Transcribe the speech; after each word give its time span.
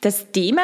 Das 0.00 0.32
Thema 0.32 0.62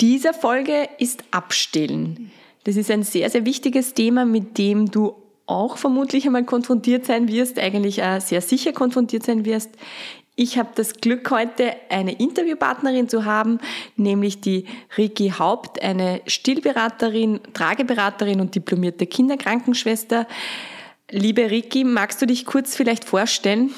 dieser 0.00 0.32
Folge 0.32 0.88
ist 0.98 1.24
Abstillen. 1.32 2.30
Das 2.64 2.76
ist 2.76 2.90
ein 2.90 3.02
sehr, 3.02 3.28
sehr 3.30 3.44
wichtiges 3.44 3.94
Thema, 3.94 4.24
mit 4.24 4.58
dem 4.58 4.90
du 4.90 5.14
auch 5.46 5.76
vermutlich 5.76 6.26
einmal 6.26 6.44
konfrontiert 6.44 7.04
sein 7.04 7.28
wirst, 7.28 7.58
eigentlich 7.58 8.02
auch 8.02 8.20
sehr 8.20 8.40
sicher 8.40 8.72
konfrontiert 8.72 9.24
sein 9.24 9.44
wirst. 9.44 9.70
Ich 10.36 10.58
habe 10.58 10.68
das 10.74 10.94
Glück, 11.00 11.30
heute 11.30 11.74
eine 11.88 12.12
Interviewpartnerin 12.12 13.08
zu 13.08 13.24
haben, 13.24 13.58
nämlich 13.96 14.40
die 14.40 14.66
Riki 14.96 15.32
Haupt, 15.36 15.82
eine 15.82 16.20
Stillberaterin, 16.26 17.40
Trageberaterin 17.54 18.40
und 18.40 18.54
diplomierte 18.54 19.06
Kinderkrankenschwester. 19.06 20.28
Liebe 21.10 21.50
Riki, 21.50 21.84
magst 21.84 22.20
du 22.22 22.26
dich 22.26 22.44
kurz 22.44 22.76
vielleicht 22.76 23.04
vorstellen? 23.04 23.72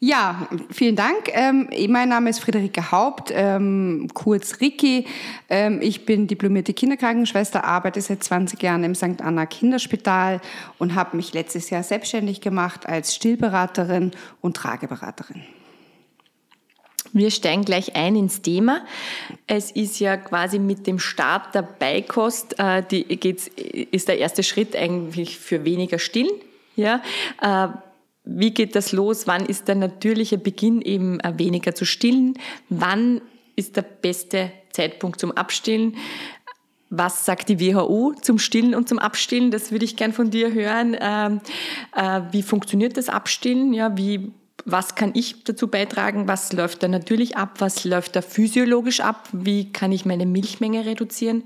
Ja, 0.00 0.48
vielen 0.70 0.96
Dank. 0.96 1.30
Ähm, 1.32 1.70
mein 1.88 2.08
Name 2.08 2.28
ist 2.28 2.40
Friederike 2.40 2.90
Haupt, 2.90 3.32
ähm, 3.34 4.08
kurz 4.12 4.60
Ricky. 4.60 5.06
Ähm, 5.48 5.80
ich 5.80 6.04
bin 6.04 6.26
diplomierte 6.26 6.74
Kinderkrankenschwester, 6.74 7.64
arbeite 7.64 8.00
seit 8.00 8.22
20 8.22 8.62
Jahren 8.62 8.84
im 8.84 8.94
St. 8.94 9.22
Anna 9.22 9.46
Kinderspital 9.46 10.40
und 10.78 10.94
habe 10.94 11.16
mich 11.16 11.32
letztes 11.32 11.70
Jahr 11.70 11.82
selbstständig 11.82 12.40
gemacht 12.40 12.86
als 12.86 13.14
Stillberaterin 13.14 14.10
und 14.40 14.56
Trageberaterin. 14.56 15.42
Wir 17.12 17.30
steigen 17.30 17.64
gleich 17.64 17.94
ein 17.94 18.16
ins 18.16 18.42
Thema. 18.42 18.84
Es 19.46 19.70
ist 19.70 20.00
ja 20.00 20.16
quasi 20.16 20.58
mit 20.58 20.88
dem 20.88 20.98
Start 20.98 21.54
der 21.54 21.62
Beikost, 21.62 22.58
äh, 22.58 22.82
die 22.82 23.04
geht's, 23.04 23.46
ist 23.46 24.08
der 24.08 24.18
erste 24.18 24.42
Schritt 24.42 24.74
eigentlich 24.74 25.38
für 25.38 25.64
weniger 25.64 26.00
Stillen. 26.00 26.32
Ja, 26.76 27.00
äh, 27.40 27.68
wie 28.24 28.52
geht 28.52 28.74
das 28.74 28.92
los? 28.92 29.26
Wann 29.26 29.44
ist 29.46 29.68
der 29.68 29.74
natürliche 29.74 30.38
Beginn 30.38 30.80
eben 30.80 31.20
äh, 31.20 31.38
weniger 31.38 31.74
zu 31.74 31.84
stillen? 31.84 32.38
Wann 32.68 33.20
ist 33.56 33.76
der 33.76 33.82
beste 33.82 34.50
Zeitpunkt 34.72 35.20
zum 35.20 35.32
Abstillen? 35.32 35.96
Was 36.90 37.24
sagt 37.24 37.48
die 37.48 37.60
WHO 37.60 38.14
zum 38.20 38.38
Stillen 38.38 38.74
und 38.74 38.88
zum 38.88 38.98
Abstillen? 38.98 39.50
Das 39.50 39.72
würde 39.72 39.84
ich 39.84 39.96
gern 39.96 40.12
von 40.12 40.30
dir 40.30 40.52
hören. 40.52 40.96
Ähm, 41.00 41.40
äh, 41.94 42.20
wie 42.30 42.42
funktioniert 42.42 42.96
das 42.96 43.08
Abstillen? 43.08 43.74
Ja, 43.74 43.96
wie, 43.96 44.32
was 44.64 44.94
kann 44.94 45.10
ich 45.14 45.44
dazu 45.44 45.68
beitragen? 45.68 46.28
Was 46.28 46.52
läuft 46.52 46.82
da 46.82 46.88
natürlich 46.88 47.36
ab? 47.36 47.56
Was 47.58 47.84
läuft 47.84 48.16
da 48.16 48.22
physiologisch 48.22 49.00
ab? 49.00 49.28
Wie 49.32 49.72
kann 49.72 49.92
ich 49.92 50.04
meine 50.04 50.24
Milchmenge 50.24 50.86
reduzieren? 50.86 51.42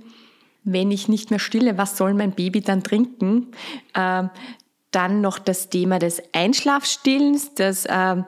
Wenn 0.65 0.91
ich 0.91 1.09
nicht 1.09 1.31
mehr 1.31 1.39
stille, 1.39 1.79
was 1.79 1.97
soll 1.97 2.15
mein 2.15 2.33
Baby 2.33 2.61
dann 2.61 2.83
trinken? 2.83 3.49
Ähm, 3.95 4.29
dann 4.91 5.21
noch 5.21 5.39
das 5.39 5.69
Thema 5.69 5.99
des 5.99 6.23
Einschlafstillens, 6.33 7.55
das 7.55 7.87
ähm, 7.89 8.25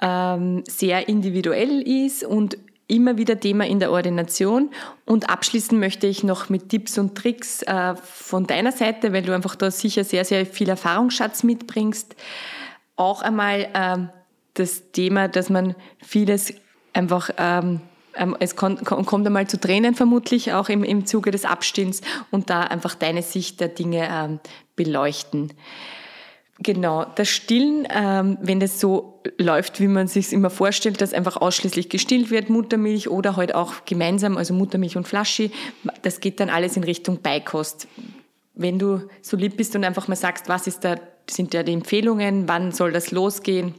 ähm, 0.00 0.62
sehr 0.66 1.08
individuell 1.08 1.82
ist 1.82 2.24
und 2.24 2.56
immer 2.90 3.16
wieder 3.16 3.38
Thema 3.38 3.66
in 3.66 3.78
der 3.78 3.92
Ordination. 3.92 4.70
Und 5.06 5.30
abschließen 5.30 5.78
möchte 5.78 6.06
ich 6.06 6.24
noch 6.24 6.48
mit 6.48 6.68
Tipps 6.68 6.98
und 6.98 7.16
Tricks 7.16 7.62
äh, 7.62 7.94
von 7.96 8.46
deiner 8.46 8.72
Seite, 8.72 9.12
weil 9.12 9.22
du 9.22 9.34
einfach 9.34 9.54
da 9.54 9.70
sicher 9.70 10.04
sehr, 10.04 10.24
sehr 10.24 10.44
viel 10.44 10.68
Erfahrungsschatz 10.68 11.44
mitbringst. 11.44 12.16
Auch 12.96 13.22
einmal 13.22 13.68
ähm, 13.74 14.10
das 14.54 14.90
Thema, 14.92 15.28
dass 15.28 15.48
man 15.50 15.74
vieles 16.04 16.52
einfach 16.92 17.30
ähm, 17.38 17.80
ähm 18.14 18.36
es 18.40 18.56
kommt, 18.56 18.90
einmal 18.90 19.46
zu 19.46 19.60
Tränen 19.60 19.94
vermutlich 19.94 20.52
auch 20.52 20.68
im, 20.68 20.82
im 20.82 21.06
Zuge 21.06 21.30
des 21.30 21.44
Abstillens 21.44 22.00
und 22.32 22.50
da 22.50 22.62
einfach 22.62 22.96
deine 22.96 23.22
Sicht 23.22 23.60
der 23.60 23.68
Dinge 23.68 24.08
ähm, 24.10 24.40
beleuchten. 24.82 25.52
Genau, 26.62 27.06
das 27.14 27.28
Stillen, 27.28 27.86
ähm, 27.90 28.38
wenn 28.40 28.62
es 28.62 28.80
so 28.80 29.20
läuft, 29.36 29.78
wie 29.78 29.88
man 29.88 30.08
sich 30.08 30.32
immer 30.32 30.48
vorstellt, 30.48 31.00
dass 31.02 31.12
einfach 31.12 31.36
ausschließlich 31.36 31.90
gestillt 31.90 32.30
wird, 32.30 32.48
Muttermilch 32.48 33.08
oder 33.10 33.36
halt 33.36 33.54
auch 33.54 33.84
gemeinsam, 33.84 34.38
also 34.38 34.54
Muttermilch 34.54 34.96
und 34.96 35.06
Flaschi, 35.06 35.50
das 36.02 36.20
geht 36.20 36.40
dann 36.40 36.48
alles 36.48 36.76
in 36.76 36.84
Richtung 36.84 37.20
Beikost. 37.20 37.88
Wenn 38.54 38.78
du 38.78 39.02
so 39.20 39.36
lieb 39.36 39.58
bist 39.58 39.76
und 39.76 39.84
einfach 39.84 40.08
mal 40.08 40.16
sagst, 40.16 40.48
was 40.48 40.66
ist 40.66 40.80
da, 40.80 40.96
sind 41.28 41.52
da 41.52 41.62
die 41.62 41.74
Empfehlungen, 41.74 42.48
wann 42.48 42.72
soll 42.72 42.92
das 42.92 43.10
losgehen? 43.10 43.74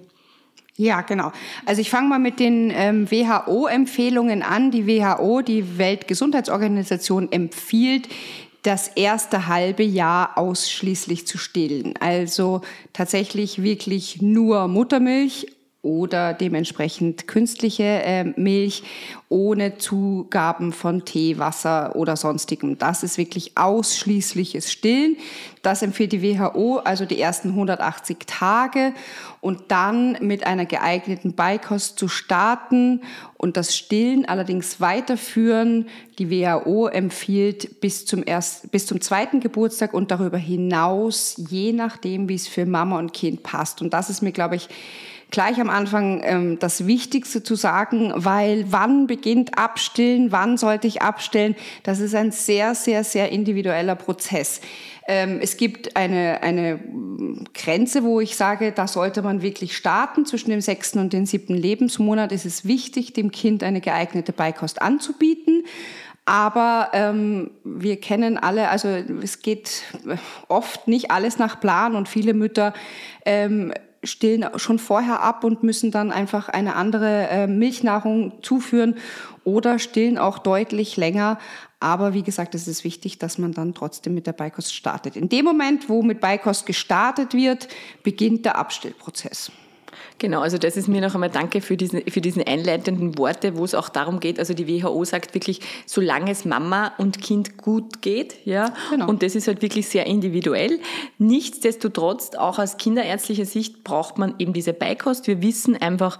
Ja, 0.75 1.01
genau. 1.01 1.31
Also 1.65 1.81
ich 1.81 1.89
fange 1.89 2.09
mal 2.09 2.19
mit 2.19 2.39
den 2.39 2.71
ähm, 2.73 3.09
WHO-Empfehlungen 3.11 4.41
an. 4.41 4.71
Die 4.71 4.87
WHO, 4.87 5.41
die 5.41 5.77
Weltgesundheitsorganisation, 5.77 7.31
empfiehlt 7.31 8.07
das 8.63 8.87
erste 8.89 9.47
halbe 9.47 9.83
Jahr 9.83 10.37
ausschließlich 10.37 11.25
zu 11.25 11.37
stillen. 11.37 11.95
Also 11.99 12.61
tatsächlich 12.93 13.61
wirklich 13.61 14.21
nur 14.21 14.67
Muttermilch 14.67 15.47
oder 15.83 16.33
dementsprechend 16.35 17.27
künstliche 17.27 17.83
äh, 17.83 18.23
Milch 18.35 18.83
ohne 19.29 19.77
Zugaben 19.77 20.73
von 20.73 21.05
Tee, 21.05 21.39
Wasser 21.39 21.95
oder 21.95 22.15
sonstigem. 22.17 22.77
Das 22.77 23.01
ist 23.01 23.17
wirklich 23.17 23.57
ausschließliches 23.57 24.71
Stillen. 24.71 25.17
Das 25.63 25.81
empfiehlt 25.81 26.11
die 26.11 26.21
WHO, 26.21 26.77
also 26.77 27.05
die 27.05 27.19
ersten 27.19 27.49
180 27.49 28.17
Tage 28.27 28.93
und 29.39 29.71
dann 29.71 30.17
mit 30.21 30.45
einer 30.45 30.65
geeigneten 30.65 31.33
Beikost 31.33 31.97
zu 31.97 32.07
starten 32.07 33.01
und 33.37 33.57
das 33.57 33.75
Stillen 33.75 34.25
allerdings 34.25 34.81
weiterführen. 34.81 35.87
Die 36.19 36.29
WHO 36.29 36.87
empfiehlt 36.87 37.81
bis 37.81 38.05
zum 38.05 38.21
ersten, 38.21 38.69
bis 38.69 38.85
zum 38.85 39.01
zweiten 39.01 39.39
Geburtstag 39.39 39.95
und 39.95 40.11
darüber 40.11 40.37
hinaus, 40.37 41.41
je 41.49 41.73
nachdem, 41.73 42.29
wie 42.29 42.35
es 42.35 42.47
für 42.47 42.67
Mama 42.67 42.99
und 42.99 43.13
Kind 43.13 43.41
passt. 43.41 43.81
Und 43.81 43.93
das 43.93 44.11
ist 44.11 44.21
mir, 44.21 44.31
glaube 44.31 44.57
ich, 44.57 44.69
gleich 45.31 45.59
am 45.59 45.69
Anfang 45.69 46.21
ähm, 46.23 46.59
das 46.59 46.85
Wichtigste 46.85 47.41
zu 47.41 47.55
sagen, 47.55 48.11
weil 48.15 48.65
wann 48.69 49.07
beginnt 49.07 49.57
Abstillen, 49.57 50.31
wann 50.31 50.57
sollte 50.57 50.87
ich 50.87 51.01
abstillen, 51.01 51.55
das 51.83 51.99
ist 51.99 52.13
ein 52.13 52.31
sehr, 52.31 52.75
sehr, 52.75 53.03
sehr 53.03 53.31
individueller 53.31 53.95
Prozess. 53.95 54.61
Ähm, 55.07 55.39
es 55.41 55.57
gibt 55.57 55.95
eine, 55.95 56.43
eine 56.43 56.79
Grenze, 57.53 58.03
wo 58.03 58.19
ich 58.19 58.35
sage, 58.35 58.71
da 58.71 58.87
sollte 58.87 59.21
man 59.21 59.41
wirklich 59.41 59.75
starten. 59.75 60.25
Zwischen 60.25 60.51
dem 60.51 60.61
sechsten 60.61 60.99
und 60.99 61.13
dem 61.13 61.25
siebten 61.25 61.55
Lebensmonat 61.55 62.31
ist 62.31 62.45
es 62.45 62.65
wichtig, 62.65 63.13
dem 63.13 63.31
Kind 63.31 63.63
eine 63.63 63.81
geeignete 63.81 64.33
Beikost 64.33 64.81
anzubieten. 64.81 65.63
Aber 66.25 66.89
ähm, 66.93 67.51
wir 67.63 67.99
kennen 67.99 68.37
alle, 68.37 68.69
also 68.69 68.87
es 69.23 69.41
geht 69.41 69.83
oft 70.47 70.87
nicht 70.87 71.09
alles 71.09 71.39
nach 71.39 71.59
Plan 71.59 71.95
und 71.95 72.07
viele 72.07 72.33
Mütter 72.33 72.73
ähm, 73.25 73.73
stillen 74.03 74.45
schon 74.55 74.79
vorher 74.79 75.21
ab 75.21 75.43
und 75.43 75.63
müssen 75.63 75.91
dann 75.91 76.11
einfach 76.11 76.49
eine 76.49 76.75
andere 76.75 77.27
äh, 77.27 77.47
Milchnahrung 77.47 78.41
zuführen 78.41 78.95
oder 79.43 79.79
stillen 79.79 80.17
auch 80.17 80.39
deutlich 80.39 80.97
länger. 80.97 81.39
Aber 81.79 82.13
wie 82.13 82.23
gesagt, 82.23 82.53
es 82.53 82.67
ist 82.67 82.83
wichtig, 82.83 83.17
dass 83.17 83.37
man 83.37 83.53
dann 83.53 83.73
trotzdem 83.73 84.13
mit 84.13 84.27
der 84.27 84.33
Beikost 84.33 84.73
startet. 84.73 85.15
In 85.15 85.29
dem 85.29 85.45
Moment, 85.45 85.89
wo 85.89 86.03
mit 86.03 86.19
Beikost 86.19 86.65
gestartet 86.65 87.33
wird, 87.33 87.67
beginnt 88.03 88.45
der 88.45 88.57
Abstillprozess. 88.57 89.51
Genau, 90.17 90.41
also 90.41 90.57
das 90.57 90.77
ist 90.77 90.87
mir 90.87 91.01
noch 91.01 91.13
einmal 91.13 91.29
danke 91.29 91.61
für 91.61 91.77
diesen, 91.77 92.01
für 92.09 92.21
diesen 92.21 92.43
einleitenden 92.43 93.17
Worte, 93.17 93.57
wo 93.57 93.65
es 93.65 93.73
auch 93.73 93.89
darum 93.89 94.19
geht, 94.19 94.39
also 94.39 94.53
die 94.53 94.67
WHO 94.67 95.03
sagt 95.03 95.33
wirklich, 95.33 95.61
solange 95.85 96.31
es 96.31 96.45
Mama 96.45 96.93
und 96.97 97.21
Kind 97.21 97.57
gut 97.57 98.01
geht, 98.01 98.35
ja, 98.45 98.73
genau. 98.89 99.07
und 99.07 99.23
das 99.23 99.35
ist 99.35 99.47
halt 99.47 99.61
wirklich 99.61 99.87
sehr 99.87 100.05
individuell. 100.05 100.79
Nichtsdestotrotz, 101.17 102.35
auch 102.35 102.59
aus 102.59 102.77
kinderärztlicher 102.77 103.45
Sicht 103.45 103.83
braucht 103.83 104.17
man 104.17 104.35
eben 104.37 104.53
diese 104.53 104.73
Beikost. 104.73 105.27
Wir 105.27 105.41
wissen 105.41 105.75
einfach, 105.75 106.19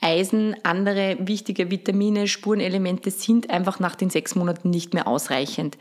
Eisen, 0.00 0.56
andere 0.62 1.18
wichtige 1.20 1.70
Vitamine, 1.70 2.26
Spurenelemente 2.26 3.10
sind 3.10 3.50
einfach 3.50 3.80
nach 3.80 3.94
den 3.94 4.08
sechs 4.08 4.34
Monaten 4.34 4.70
nicht 4.70 4.94
mehr 4.94 5.06
ausreichend. 5.06 5.76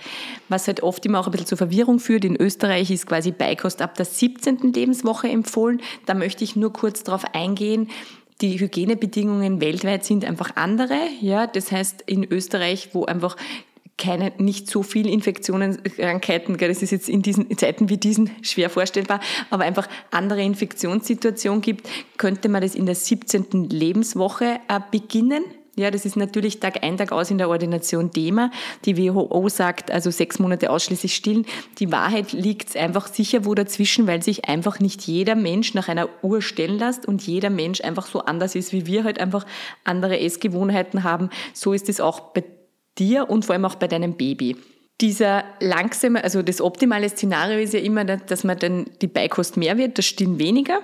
Was 0.49 0.67
halt 0.67 0.83
oft 0.83 1.05
immer 1.05 1.19
auch 1.19 1.27
ein 1.27 1.31
bisschen 1.31 1.47
zur 1.47 1.57
Verwirrung 1.57 1.99
führt. 1.99 2.25
In 2.25 2.35
Österreich 2.35 2.91
ist 2.91 3.07
quasi 3.07 3.31
Beikost 3.31 3.81
ab 3.81 3.95
der 3.95 4.05
17. 4.05 4.73
Lebenswoche 4.73 5.29
empfohlen. 5.29 5.81
Da 6.05 6.13
möchte 6.13 6.43
ich 6.43 6.55
nur 6.55 6.73
kurz 6.73 7.03
darauf 7.03 7.23
eingehen. 7.33 7.89
Die 8.41 8.57
Hygienebedingungen 8.57 9.59
weltweit 9.59 10.05
sind 10.05 10.23
einfach 10.23 10.55
andere. 10.55 10.97
Ja, 11.19 11.45
das 11.45 11.73
heißt, 11.73 12.03
in 12.05 12.23
Österreich, 12.23 12.89
wo 12.93 13.03
einfach 13.03 13.35
keine, 13.99 14.31
nicht 14.37 14.69
so 14.69 14.81
viel 14.81 15.07
Infektionen, 15.07 15.77
Krankheiten, 15.83 16.57
das 16.57 16.81
ist 16.81 16.91
jetzt 16.91 17.09
in 17.09 17.21
diesen 17.21 17.55
Zeiten 17.57 17.89
wie 17.89 17.97
diesen 17.97 18.31
schwer 18.41 18.71
vorstellbar, 18.71 19.19
aber 19.51 19.65
einfach 19.65 19.87
andere 20.09 20.41
Infektionssituationen 20.41 21.61
gibt, 21.61 21.87
könnte 22.17 22.49
man 22.49 22.61
das 22.61 22.73
in 22.73 22.87
der 22.87 22.95
17. 22.95 23.69
Lebenswoche 23.69 24.59
äh, 24.67 24.79
beginnen. 24.89 25.43
Ja, 25.75 25.91
das 25.91 26.03
ist 26.03 26.17
natürlich 26.17 26.59
Tag 26.59 26.83
ein, 26.83 26.97
Tag 26.97 27.13
aus 27.13 27.31
in 27.31 27.37
der 27.37 27.47
Ordination 27.47 28.11
Thema. 28.11 28.51
Die 28.83 28.97
WHO 28.97 29.47
sagt, 29.47 29.91
also 29.91 30.11
sechs 30.11 30.37
Monate 30.37 30.71
ausschließlich 30.71 31.15
stillen. 31.15 31.45
Die 31.79 31.89
Wahrheit 31.89 32.33
liegt 32.33 32.75
einfach 32.75 33.07
sicher 33.07 33.45
wo 33.45 33.55
dazwischen, 33.55 34.05
weil 34.05 34.21
sich 34.21 34.49
einfach 34.49 34.81
nicht 34.81 35.03
jeder 35.03 35.35
Mensch 35.35 35.73
nach 35.75 35.87
einer 35.87 36.09
Uhr 36.21 36.41
stellen 36.41 36.79
lässt 36.79 37.07
und 37.07 37.25
jeder 37.25 37.49
Mensch 37.49 37.79
einfach 37.79 38.07
so 38.07 38.19
anders 38.19 38.55
ist, 38.55 38.73
wie 38.73 38.87
wir 38.87 39.05
halt 39.05 39.21
einfach 39.21 39.45
andere 39.85 40.19
Essgewohnheiten 40.19 41.05
haben. 41.05 41.29
So 41.53 41.71
ist 41.71 41.87
es 41.87 42.01
auch 42.01 42.19
bei 42.33 42.43
dir 42.99 43.29
und 43.29 43.45
vor 43.45 43.53
allem 43.53 43.65
auch 43.65 43.75
bei 43.75 43.87
deinem 43.87 44.15
Baby. 44.15 44.57
Dieser 45.01 45.45
langsame, 45.61 46.23
also 46.23 46.41
das 46.41 46.59
optimale 46.59 47.07
Szenario 47.07 47.59
ist 47.59 47.73
ja 47.73 47.79
immer, 47.79 48.03
dass 48.03 48.43
man 48.43 48.59
dann 48.59 48.85
die 49.01 49.07
Beikost 49.07 49.55
mehr 49.55 49.77
wird, 49.77 49.97
das 49.97 50.05
Stillen 50.05 50.39
weniger. 50.39 50.79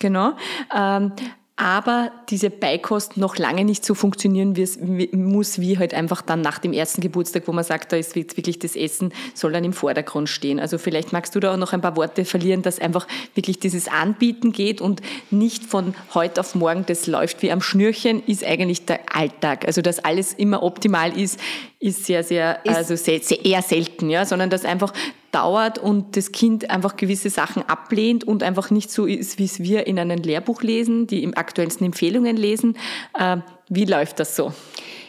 Genau. 0.00 0.32
Ähm, 0.76 1.12
aber 1.56 2.12
diese 2.28 2.50
Beikost 2.50 3.16
noch 3.16 3.38
lange 3.38 3.64
nicht 3.64 3.82
so 3.82 3.94
funktionieren 3.94 4.56
wie 4.56 5.08
muss, 5.16 5.58
wie 5.58 5.78
halt 5.78 5.94
einfach 5.94 6.20
dann 6.20 6.42
nach 6.42 6.58
dem 6.58 6.74
ersten 6.74 7.00
Geburtstag, 7.00 7.44
wo 7.46 7.52
man 7.52 7.64
sagt, 7.64 7.92
da 7.92 7.96
ist 7.96 8.14
wirklich 8.14 8.58
das 8.58 8.76
Essen, 8.76 9.10
soll 9.32 9.52
dann 9.52 9.64
im 9.64 9.72
Vordergrund 9.72 10.28
stehen. 10.28 10.60
Also 10.60 10.76
vielleicht 10.76 11.14
magst 11.14 11.34
du 11.34 11.40
da 11.40 11.54
auch 11.54 11.56
noch 11.56 11.72
ein 11.72 11.80
paar 11.80 11.96
Worte 11.96 12.26
verlieren, 12.26 12.60
dass 12.60 12.78
einfach 12.78 13.08
wirklich 13.34 13.58
dieses 13.58 13.88
Anbieten 13.88 14.52
geht 14.52 14.82
und 14.82 15.00
nicht 15.30 15.64
von 15.64 15.94
heute 16.12 16.42
auf 16.42 16.54
morgen, 16.54 16.84
das 16.86 17.06
läuft 17.06 17.40
wie 17.40 17.50
am 17.50 17.62
Schnürchen, 17.62 18.22
ist 18.26 18.44
eigentlich 18.44 18.84
der 18.84 19.00
Alltag. 19.16 19.66
Also 19.66 19.80
dass 19.80 19.98
alles 19.98 20.34
immer 20.34 20.62
optimal 20.62 21.18
ist, 21.18 21.40
ist 21.86 22.04
sehr, 22.04 22.22
sehr, 22.22 22.64
ist 22.64 22.76
also 22.76 22.96
sehr, 22.96 23.20
sehr 23.20 23.44
eher 23.44 23.62
selten, 23.62 24.10
ja, 24.10 24.24
sondern 24.24 24.50
dass 24.50 24.64
einfach 24.64 24.92
dauert 25.32 25.78
und 25.78 26.16
das 26.16 26.32
Kind 26.32 26.70
einfach 26.70 26.96
gewisse 26.96 27.30
Sachen 27.30 27.62
ablehnt 27.62 28.24
und 28.24 28.42
einfach 28.42 28.70
nicht 28.70 28.90
so 28.90 29.06
ist, 29.06 29.38
wie 29.38 29.44
es 29.44 29.60
wir 29.60 29.86
in 29.86 29.98
einem 29.98 30.18
Lehrbuch 30.18 30.62
lesen, 30.62 31.06
die 31.06 31.22
im 31.22 31.36
aktuellsten 31.36 31.86
Empfehlungen 31.86 32.36
lesen. 32.36 32.76
Äh, 33.18 33.38
wie 33.68 33.84
läuft 33.84 34.20
das 34.20 34.36
so? 34.36 34.52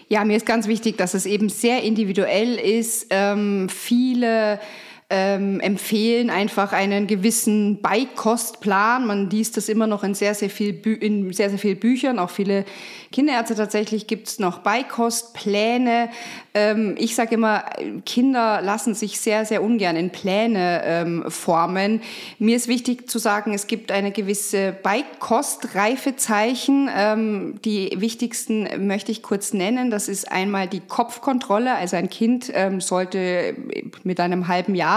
Ja, 0.10 0.24
mir 0.24 0.38
ist 0.38 0.46
ganz 0.46 0.68
wichtig, 0.68 0.98
dass 0.98 1.14
es 1.14 1.26
eben 1.26 1.50
sehr 1.50 1.84
individuell 1.84 2.56
ist. 2.56 3.08
Ähm, 3.10 3.68
viele 3.70 4.60
ähm, 5.10 5.62
empfehlen 5.62 6.30
einfach 6.30 6.74
einen 6.74 7.08
gewissen 7.08 7.82
Beikostplan. 7.82 9.08
Man 9.08 9.30
liest 9.30 9.56
das 9.56 9.70
immer 9.70 9.88
noch 9.88 10.04
in 10.04 10.14
sehr, 10.14 10.36
sehr 10.36 10.50
viel, 10.50 10.74
Bü 10.74 10.92
in 10.94 11.32
sehr, 11.32 11.50
sehr 11.50 11.60
viel 11.60 11.78
Büchern. 11.78 12.20
Auch 12.20 12.30
viele 12.30 12.66
Kinderärzte 13.14 13.56
tatsächlich 13.56 14.08
gibt 14.08 14.28
es 14.28 14.40
noch 14.40 14.58
Beikostpläne. 14.60 16.10
Ähm, 16.54 16.96
ich 16.98 17.16
sage 17.16 17.36
immer, 17.36 17.64
Kinder 18.06 18.62
lassen 18.62 18.96
sich 18.96 19.22
sehr, 19.22 19.46
sehr 19.46 19.64
ungern 19.64 19.96
in 19.96 20.10
Pläne 20.10 20.82
ähm, 20.84 21.24
formen. 21.30 22.02
Mir 22.38 22.58
ist 22.58 22.68
wichtig 22.68 23.10
zu 23.10 23.18
sagen, 23.18 23.54
es 23.54 23.68
gibt 23.68 23.94
eine 23.94 24.12
gewisse 24.12 24.76
Beikostreifezeichen. 24.84 26.90
Ähm, 26.94 27.62
die 27.64 27.94
wichtigsten 27.96 28.86
möchte 28.86 29.14
ich 29.14 29.24
kurz 29.24 29.54
nennen. 29.54 29.90
Das 29.90 30.10
ist 30.10 30.30
einmal 30.30 30.68
die 30.68 30.82
Kopfkontrolle. 30.82 31.76
Also 31.76 31.96
ein 31.96 32.10
Kind 32.10 32.52
ähm, 32.54 32.82
sollte 32.82 33.56
mit 34.04 34.20
einem 34.20 34.50
halben 34.50 34.76
Jahr 34.76 34.97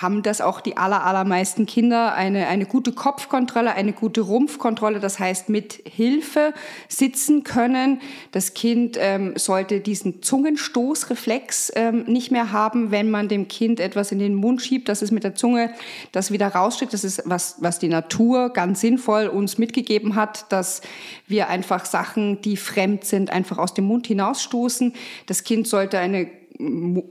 haben 0.00 0.24
das 0.24 0.40
auch 0.40 0.60
die 0.60 0.76
aller, 0.76 1.04
allermeisten 1.04 1.64
Kinder 1.64 2.12
eine, 2.14 2.48
eine 2.48 2.66
gute 2.66 2.92
Kopfkontrolle, 2.92 3.72
eine 3.72 3.92
gute 3.92 4.20
Rumpfkontrolle, 4.20 4.98
das 4.98 5.20
heißt 5.20 5.48
mit 5.48 5.80
Hilfe 5.84 6.52
sitzen 6.88 7.44
können. 7.44 8.00
Das 8.32 8.54
Kind 8.54 8.96
ähm, 8.98 9.34
sollte 9.36 9.78
diesen 9.78 10.22
Zungenstoßreflex 10.22 11.72
ähm, 11.76 12.02
nicht 12.06 12.32
mehr 12.32 12.50
haben, 12.50 12.90
wenn 12.90 13.10
man 13.10 13.28
dem 13.28 13.46
Kind 13.46 13.78
etwas 13.78 14.10
in 14.10 14.18
den 14.18 14.34
Mund 14.34 14.60
schiebt, 14.60 14.88
dass 14.88 15.02
es 15.02 15.12
mit 15.12 15.22
der 15.22 15.36
Zunge 15.36 15.72
das 16.10 16.32
wieder 16.32 16.48
rausschickt. 16.48 16.92
Das 16.92 17.04
ist 17.04 17.22
was, 17.26 17.56
was 17.60 17.78
die 17.78 17.88
Natur 17.88 18.50
ganz 18.50 18.80
sinnvoll 18.80 19.28
uns 19.28 19.56
mitgegeben 19.56 20.16
hat, 20.16 20.50
dass 20.50 20.82
wir 21.28 21.48
einfach 21.48 21.84
Sachen, 21.84 22.40
die 22.42 22.56
fremd 22.56 23.04
sind, 23.04 23.30
einfach 23.30 23.58
aus 23.58 23.72
dem 23.74 23.84
Mund 23.84 24.08
hinausstoßen. 24.08 24.94
Das 25.26 25.44
Kind 25.44 25.68
sollte 25.68 26.00
eine 26.00 26.39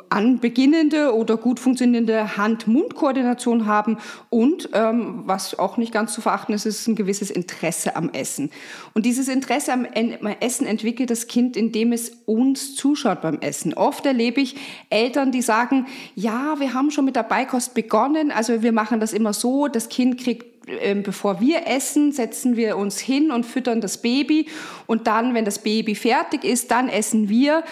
anbeginnende 0.10 1.16
oder 1.16 1.38
gut 1.38 1.60
funktionierende 1.60 2.38
Hand-Mund-Koordination 2.38 3.66
haben 3.66 3.98
und 4.30 4.70
ähm, 4.74 5.24
was 5.26 5.58
auch 5.58 5.78
nicht 5.78 5.92
ganz 5.92 6.14
zu 6.14 6.22
verachten 6.22 6.54
ist, 6.54 6.66
ist 6.66 6.88
ein 6.88 6.96
gewisses 6.96 7.32
Interesse 7.32 7.96
am 7.96 8.10
Essen. 8.10 8.52
Und 8.94 9.06
dieses 9.06 9.28
Interesse 9.28 9.74
am 9.74 9.86
Essen 9.86 10.68
entwickelt 10.68 11.10
das 11.10 11.28
Kind, 11.28 11.58
indem 11.58 11.94
es 11.94 12.10
uns 12.26 12.76
zuschaut 12.76 13.22
beim 13.22 13.40
Essen. 13.40 13.74
Oft 13.74 14.06
erlebe 14.06 14.42
ich 14.42 14.56
Eltern, 14.90 15.32
die 15.32 15.42
sagen, 15.42 15.88
ja, 16.16 16.60
wir 16.60 16.74
haben 16.74 16.92
schon 16.92 17.06
mit 17.06 17.16
der 17.16 17.24
Beikost 17.24 17.74
begonnen, 17.74 18.32
also 18.32 18.62
wir 18.62 18.72
machen 18.72 19.00
das 19.00 19.14
immer 19.14 19.34
so, 19.34 19.68
das 19.68 19.90
Kind 19.90 20.20
kriegt 20.20 20.59
bevor 21.04 21.40
wir 21.40 21.68
essen, 21.68 22.12
setzen 22.12 22.56
wir 22.56 22.78
uns 22.78 23.00
hin 23.00 23.32
und 23.32 23.46
füttern 23.46 23.82
das 23.82 24.02
Baby. 24.02 24.48
Und 24.88 25.08
dann, 25.08 25.34
wenn 25.34 25.46
das 25.46 25.60
Baby 25.60 25.96
fertig 25.96 26.44
ist, 26.44 26.72
dann 26.72 26.90
essen 26.90 27.30
wir. 27.30 27.64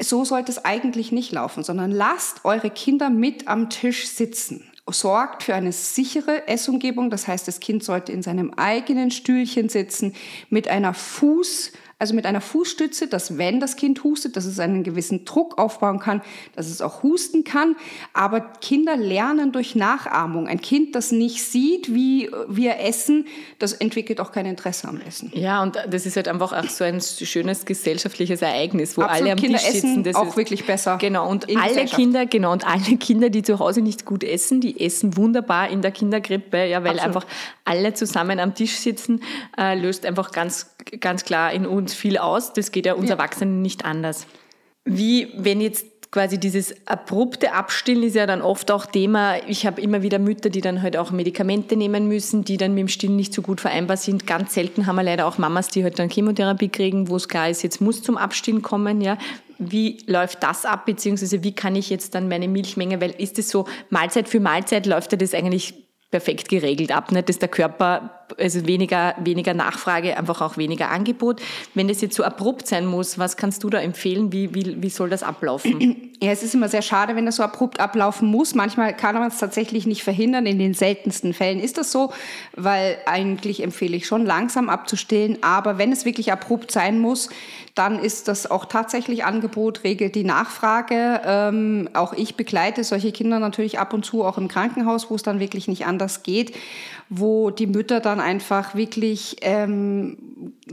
So 0.00 0.24
sollte 0.24 0.50
es 0.50 0.64
eigentlich 0.64 1.12
nicht 1.12 1.32
laufen, 1.32 1.62
sondern 1.62 1.90
lasst 1.90 2.44
eure 2.44 2.70
Kinder 2.70 3.10
mit 3.10 3.48
am 3.48 3.70
Tisch 3.70 4.08
sitzen. 4.08 4.68
Sorgt 4.88 5.44
für 5.44 5.54
eine 5.54 5.72
sichere 5.72 6.48
Essumgebung, 6.48 7.08
das 7.08 7.28
heißt, 7.28 7.46
das 7.46 7.60
Kind 7.60 7.84
sollte 7.84 8.12
in 8.12 8.22
seinem 8.22 8.52
eigenen 8.54 9.10
Stühlchen 9.10 9.68
sitzen, 9.68 10.14
mit 10.50 10.68
einer 10.68 10.92
Fuß, 10.92 11.72
also 12.02 12.16
mit 12.16 12.26
einer 12.26 12.40
Fußstütze, 12.40 13.06
dass 13.06 13.38
wenn 13.38 13.60
das 13.60 13.76
Kind 13.76 14.02
hustet, 14.02 14.36
dass 14.36 14.44
es 14.44 14.58
einen 14.58 14.82
gewissen 14.82 15.24
Druck 15.24 15.56
aufbauen 15.56 16.00
kann, 16.00 16.20
dass 16.56 16.68
es 16.68 16.82
auch 16.82 17.04
husten 17.04 17.44
kann. 17.44 17.76
Aber 18.12 18.40
Kinder 18.40 18.96
lernen 18.96 19.52
durch 19.52 19.76
Nachahmung. 19.76 20.48
Ein 20.48 20.60
Kind, 20.60 20.96
das 20.96 21.12
nicht 21.12 21.44
sieht, 21.44 21.94
wie 21.94 22.28
wir 22.48 22.80
essen, 22.80 23.26
das 23.60 23.72
entwickelt 23.72 24.18
auch 24.20 24.32
kein 24.32 24.46
Interesse 24.46 24.88
am 24.88 25.00
Essen. 25.00 25.30
Ja, 25.32 25.62
und 25.62 25.76
das 25.88 26.04
ist 26.04 26.16
halt 26.16 26.26
einfach 26.26 26.52
auch 26.52 26.68
so 26.68 26.82
ein 26.82 27.00
schönes 27.00 27.66
gesellschaftliches 27.66 28.42
Ereignis, 28.42 28.96
wo 28.98 29.02
Absolut, 29.02 29.22
alle 29.22 29.32
am 29.34 29.38
Kinder 29.38 29.58
Tisch 29.58 29.70
sitzen. 29.70 30.02
Das 30.02 30.16
auch 30.16 30.26
ist, 30.30 30.36
wirklich 30.36 30.66
besser. 30.66 30.98
Genau, 31.00 31.30
und 31.30 31.46
alle 31.56 31.84
Kinder, 31.84 32.26
genau, 32.26 32.50
und 32.50 32.66
alle 32.66 32.96
Kinder, 32.96 33.30
die 33.30 33.44
zu 33.44 33.60
Hause 33.60 33.80
nicht 33.80 34.06
gut 34.06 34.24
essen, 34.24 34.60
die 34.60 34.84
essen 34.84 35.16
wunderbar 35.16 35.68
in 35.68 35.82
der 35.82 35.92
Kindergrippe, 35.92 36.66
ja, 36.66 36.82
weil 36.82 36.98
Absolut. 36.98 37.16
einfach 37.16 37.26
alle 37.64 37.94
zusammen 37.94 38.40
am 38.40 38.56
Tisch 38.56 38.74
sitzen, 38.78 39.22
äh, 39.56 39.78
löst 39.78 40.04
einfach 40.04 40.32
ganz, 40.32 40.74
ganz 40.98 41.24
klar 41.24 41.52
in 41.52 41.64
uns 41.64 41.91
viel 41.94 42.18
aus. 42.18 42.52
Das 42.52 42.72
geht 42.72 42.86
ja 42.86 42.94
uns 42.94 43.08
ja. 43.08 43.16
Erwachsenen 43.16 43.62
nicht 43.62 43.84
anders. 43.84 44.26
Wie, 44.84 45.28
wenn 45.36 45.60
jetzt 45.60 45.86
quasi 46.12 46.38
dieses 46.38 46.74
abrupte 46.86 47.54
Abstillen 47.54 48.02
ist 48.02 48.14
ja 48.14 48.26
dann 48.26 48.42
oft 48.42 48.70
auch 48.70 48.84
Thema. 48.84 49.36
Ich 49.48 49.66
habe 49.66 49.80
immer 49.80 50.02
wieder 50.02 50.18
Mütter, 50.18 50.50
die 50.50 50.60
dann 50.60 50.82
halt 50.82 50.96
auch 50.96 51.10
Medikamente 51.10 51.74
nehmen 51.74 52.06
müssen, 52.06 52.44
die 52.44 52.58
dann 52.58 52.74
mit 52.74 52.82
dem 52.82 52.88
Stillen 52.88 53.16
nicht 53.16 53.32
so 53.32 53.40
gut 53.40 53.62
vereinbar 53.62 53.96
sind. 53.96 54.26
Ganz 54.26 54.52
selten 54.52 54.86
haben 54.86 54.96
wir 54.96 55.02
leider 55.02 55.26
auch 55.26 55.38
Mamas, 55.38 55.68
die 55.68 55.82
halt 55.82 55.98
dann 55.98 56.10
Chemotherapie 56.10 56.68
kriegen, 56.68 57.08
wo 57.08 57.16
es 57.16 57.28
klar 57.28 57.48
ist, 57.48 57.62
jetzt 57.62 57.80
muss 57.80 58.02
zum 58.02 58.18
Abstillen 58.18 58.60
kommen. 58.60 59.00
Ja, 59.00 59.16
wie 59.58 59.98
läuft 60.06 60.42
das 60.42 60.66
ab, 60.66 60.84
beziehungsweise 60.84 61.42
wie 61.42 61.54
kann 61.54 61.76
ich 61.76 61.88
jetzt 61.88 62.14
dann 62.14 62.28
meine 62.28 62.46
Milchmenge, 62.46 63.00
weil 63.00 63.10
ist 63.10 63.38
es 63.38 63.48
so 63.48 63.66
Mahlzeit 63.88 64.28
für 64.28 64.40
Mahlzeit 64.40 64.86
läuft 64.86 65.12
ja 65.12 65.18
das 65.18 65.32
eigentlich 65.32 65.74
perfekt 66.10 66.50
geregelt 66.50 66.92
ab, 66.92 67.10
nicht? 67.10 67.28
dass 67.30 67.38
der 67.38 67.48
Körper 67.48 68.21
also 68.38 68.66
weniger, 68.66 69.14
weniger 69.22 69.54
Nachfrage, 69.54 70.16
einfach 70.16 70.40
auch 70.40 70.56
weniger 70.56 70.90
Angebot. 70.90 71.40
Wenn 71.74 71.88
das 71.88 72.00
jetzt 72.00 72.16
so 72.16 72.24
abrupt 72.24 72.66
sein 72.66 72.86
muss, 72.86 73.18
was 73.18 73.36
kannst 73.36 73.64
du 73.64 73.70
da 73.70 73.78
empfehlen? 73.80 74.32
Wie, 74.32 74.54
wie, 74.54 74.82
wie 74.82 74.90
soll 74.90 75.10
das 75.10 75.22
ablaufen? 75.22 76.08
Ja, 76.22 76.30
es 76.30 76.44
ist 76.44 76.54
immer 76.54 76.68
sehr 76.68 76.82
schade, 76.82 77.16
wenn 77.16 77.26
das 77.26 77.34
so 77.34 77.42
abrupt 77.42 77.80
ablaufen 77.80 78.28
muss. 78.28 78.54
Manchmal 78.54 78.96
kann 78.96 79.16
man 79.16 79.26
es 79.26 79.38
tatsächlich 79.38 79.88
nicht 79.88 80.04
verhindern. 80.04 80.46
In 80.46 80.60
den 80.60 80.72
seltensten 80.72 81.34
Fällen 81.34 81.58
ist 81.58 81.78
das 81.78 81.90
so, 81.90 82.12
weil 82.54 82.96
eigentlich 83.06 83.60
empfehle 83.60 83.96
ich 83.96 84.06
schon 84.06 84.24
langsam 84.24 84.68
abzustillen. 84.68 85.38
Aber 85.42 85.78
wenn 85.78 85.90
es 85.90 86.04
wirklich 86.04 86.30
abrupt 86.30 86.70
sein 86.70 87.00
muss, 87.00 87.28
dann 87.74 87.98
ist 87.98 88.28
das 88.28 88.50
auch 88.50 88.66
tatsächlich 88.66 89.24
Angebot, 89.24 89.82
regelt 89.82 90.14
die 90.14 90.24
Nachfrage. 90.24 91.22
Ähm, 91.24 91.88
auch 91.94 92.12
ich 92.12 92.36
begleite 92.36 92.84
solche 92.84 93.12
Kinder 93.12 93.38
natürlich 93.38 93.78
ab 93.78 93.92
und 93.92 94.04
zu 94.04 94.24
auch 94.24 94.38
im 94.38 94.48
Krankenhaus, 94.48 95.10
wo 95.10 95.14
es 95.14 95.22
dann 95.22 95.40
wirklich 95.40 95.68
nicht 95.68 95.86
anders 95.86 96.22
geht, 96.22 96.54
wo 97.08 97.50
die 97.50 97.66
Mütter 97.66 98.00
dann 98.00 98.20
einfach 98.22 98.74
wirklich 98.74 99.36
ähm, 99.42 100.16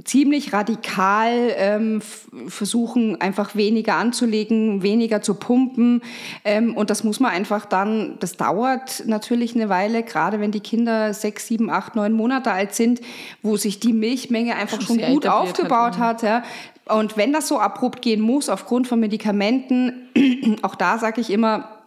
ziemlich 0.03 0.53
radikal 0.53 1.53
ähm, 1.56 2.01
versuchen, 2.48 3.20
einfach 3.20 3.56
weniger 3.56 3.96
anzulegen, 3.96 4.82
weniger 4.84 5.22
zu 5.22 5.36
pumpen. 5.36 6.01
Ähm, 6.46 6.75
und 6.75 6.89
das 6.89 7.03
muss 7.03 7.20
man 7.20 7.32
einfach 7.32 7.65
dann, 7.65 8.18
das 8.20 8.38
dauert 8.38 9.03
natürlich 9.06 9.56
eine 9.56 9.70
Weile, 9.70 10.03
gerade 10.03 10.39
wenn 10.39 10.51
die 10.51 10.60
Kinder 10.60 11.13
sechs, 11.13 11.48
sieben, 11.48 11.70
acht, 11.70 11.96
neun 11.96 12.13
Monate 12.13 12.51
alt 12.51 12.74
sind, 12.74 13.01
wo 13.41 13.58
sich 13.58 13.79
die 13.79 13.94
Milchmenge 13.94 14.56
einfach 14.56 14.82
schon, 14.82 15.00
schon 15.00 15.13
gut 15.13 15.27
aufgebaut 15.27 15.98
hat. 15.98 16.22
hat 16.22 16.24
ja. 16.24 16.44
Und 16.89 17.18
wenn 17.18 17.34
das 17.34 17.48
so 17.48 17.60
abrupt 17.60 18.01
gehen 18.01 18.22
muss 18.22 18.50
aufgrund 18.50 18.88
von 18.88 19.00
Medikamenten, 19.00 20.10
auch 20.62 20.75
da 20.75 20.98
sage 20.98 21.22
ich 21.22 21.29
immer, 21.29 21.78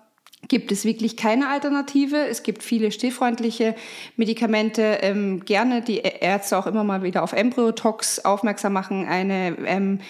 gibt 0.48 0.72
es 0.72 0.84
wirklich 0.84 1.16
keine 1.16 1.48
Alternative. 1.48 2.16
Es 2.16 2.42
gibt 2.42 2.62
viele 2.62 2.92
stillfreundliche 2.92 3.74
Medikamente. 4.16 4.98
Ähm, 5.02 5.44
gerne 5.44 5.82
die 5.82 5.98
Ärzte 5.98 6.58
auch 6.58 6.66
immer 6.66 6.84
mal 6.84 7.02
wieder 7.02 7.22
auf 7.22 7.32
Embryotox 7.32 8.24
aufmerksam 8.24 8.72
machen. 8.72 9.06
Eine 9.06 9.56
ähm, 9.66 10.00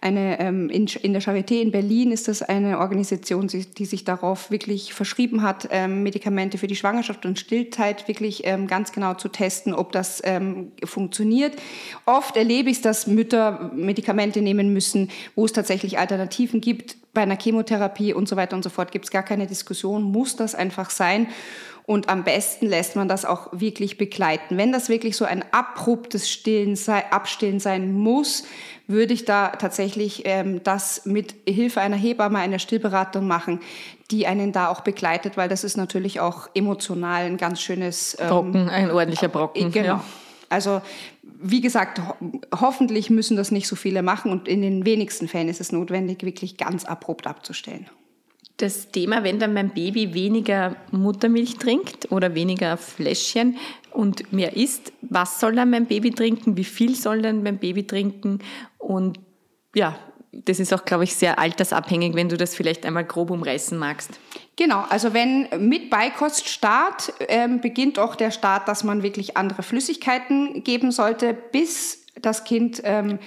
eine, 0.00 0.38
ähm, 0.40 0.68
in, 0.68 0.86
in, 1.02 1.12
der 1.12 1.22
Charité 1.22 1.60
in 1.60 1.70
Berlin 1.70 2.12
ist 2.12 2.28
das 2.28 2.42
eine 2.42 2.78
Organisation, 2.78 3.48
die, 3.48 3.84
sich 3.84 4.04
darauf 4.04 4.50
wirklich 4.50 4.92
verschrieben 4.92 5.42
hat, 5.42 5.68
ähm, 5.70 6.02
Medikamente 6.02 6.58
für 6.58 6.66
die 6.66 6.76
Schwangerschaft 6.76 7.24
und 7.24 7.38
Stillzeit 7.38 8.06
wirklich 8.06 8.42
ähm, 8.44 8.66
ganz 8.66 8.92
genau 8.92 9.14
zu 9.14 9.28
testen, 9.28 9.74
ob 9.74 9.92
das 9.92 10.20
ähm, 10.24 10.72
funktioniert. 10.84 11.54
Oft 12.04 12.36
erlebe 12.36 12.70
ich 12.70 12.76
es, 12.76 12.82
dass 12.82 13.06
Mütter 13.06 13.70
Medikamente 13.74 14.42
nehmen 14.42 14.72
müssen, 14.72 15.10
wo 15.34 15.44
es 15.44 15.52
tatsächlich 15.52 15.98
Alternativen 15.98 16.60
gibt 16.60 16.96
bei 17.16 17.22
einer 17.22 17.36
Chemotherapie 17.36 18.14
und 18.14 18.28
so 18.28 18.36
weiter 18.36 18.54
und 18.54 18.62
so 18.62 18.70
fort 18.70 18.92
gibt 18.92 19.06
es 19.06 19.10
gar 19.10 19.24
keine 19.24 19.46
Diskussion, 19.48 20.04
muss 20.04 20.36
das 20.36 20.54
einfach 20.54 20.90
sein. 20.90 21.28
Und 21.86 22.08
am 22.08 22.24
besten 22.24 22.66
lässt 22.66 22.96
man 22.96 23.08
das 23.08 23.24
auch 23.24 23.48
wirklich 23.52 23.96
begleiten. 23.96 24.58
Wenn 24.58 24.72
das 24.72 24.88
wirklich 24.88 25.16
so 25.16 25.24
ein 25.24 25.44
abruptes 25.52 26.28
Stillen 26.28 26.74
sei, 26.74 27.04
Abstillen 27.12 27.60
sein 27.60 27.92
muss, 27.92 28.42
würde 28.88 29.14
ich 29.14 29.24
da 29.24 29.50
tatsächlich 29.50 30.22
ähm, 30.26 30.62
das 30.64 31.06
mit 31.06 31.34
Hilfe 31.48 31.80
einer 31.80 31.96
Hebamme, 31.96 32.38
einer 32.38 32.58
Stillberatung 32.58 33.26
machen, 33.26 33.60
die 34.10 34.26
einen 34.26 34.52
da 34.52 34.68
auch 34.68 34.80
begleitet, 34.80 35.36
weil 35.36 35.48
das 35.48 35.64
ist 35.64 35.76
natürlich 35.76 36.20
auch 36.20 36.48
emotional 36.54 37.22
ein 37.22 37.36
ganz 37.36 37.60
schönes 37.60 38.16
ähm, 38.20 38.28
Brocken, 38.28 38.68
ein 38.68 38.90
ordentlicher 38.90 39.28
Brocken. 39.28 39.70
Genau. 39.70 39.86
Ja. 39.86 40.04
Also 40.48 40.82
wie 41.22 41.60
gesagt, 41.60 42.00
ho 42.00 42.14
hoffentlich 42.60 43.10
müssen 43.10 43.36
das 43.36 43.50
nicht 43.50 43.68
so 43.68 43.76
viele 43.76 44.02
machen 44.02 44.30
und 44.30 44.48
in 44.48 44.62
den 44.62 44.86
wenigsten 44.86 45.28
Fällen 45.28 45.48
ist 45.48 45.60
es 45.60 45.72
notwendig, 45.72 46.22
wirklich 46.22 46.56
ganz 46.56 46.84
abrupt 46.84 47.26
abzustellen. 47.26 47.86
Das 48.58 48.90
Thema, 48.90 49.22
wenn 49.22 49.38
dann 49.38 49.52
mein 49.52 49.70
Baby 49.70 50.14
weniger 50.14 50.76
Muttermilch 50.90 51.56
trinkt 51.56 52.10
oder 52.10 52.34
weniger 52.34 52.78
Fläschchen 52.78 53.58
und 53.90 54.32
mehr 54.32 54.56
isst, 54.56 54.92
was 55.02 55.40
soll 55.40 55.54
dann 55.54 55.70
mein 55.70 55.86
Baby 55.86 56.10
trinken, 56.10 56.56
wie 56.56 56.64
viel 56.64 56.94
soll 56.94 57.20
dann 57.20 57.42
mein 57.42 57.58
Baby 57.58 57.86
trinken 57.86 58.38
und 58.78 59.20
ja, 59.74 59.98
das 60.32 60.58
ist 60.58 60.72
auch, 60.72 60.84
glaube 60.84 61.04
ich, 61.04 61.14
sehr 61.14 61.38
altersabhängig, 61.38 62.14
wenn 62.14 62.28
du 62.28 62.36
das 62.36 62.54
vielleicht 62.54 62.84
einmal 62.86 63.04
grob 63.04 63.30
umreißen 63.30 63.78
magst. 63.78 64.18
Genau, 64.56 64.84
also 64.88 65.12
wenn 65.12 65.48
mit 65.58 65.90
Beikoststart 65.90 67.12
ähm, 67.28 67.60
beginnt 67.60 67.98
auch 67.98 68.16
der 68.16 68.30
Start, 68.30 68.68
dass 68.68 68.84
man 68.84 69.02
wirklich 69.02 69.36
andere 69.36 69.62
Flüssigkeiten 69.62 70.64
geben 70.64 70.92
sollte, 70.92 71.34
bis 71.34 72.06
das 72.22 72.44
Kind 72.44 72.80
ähm, 72.84 73.18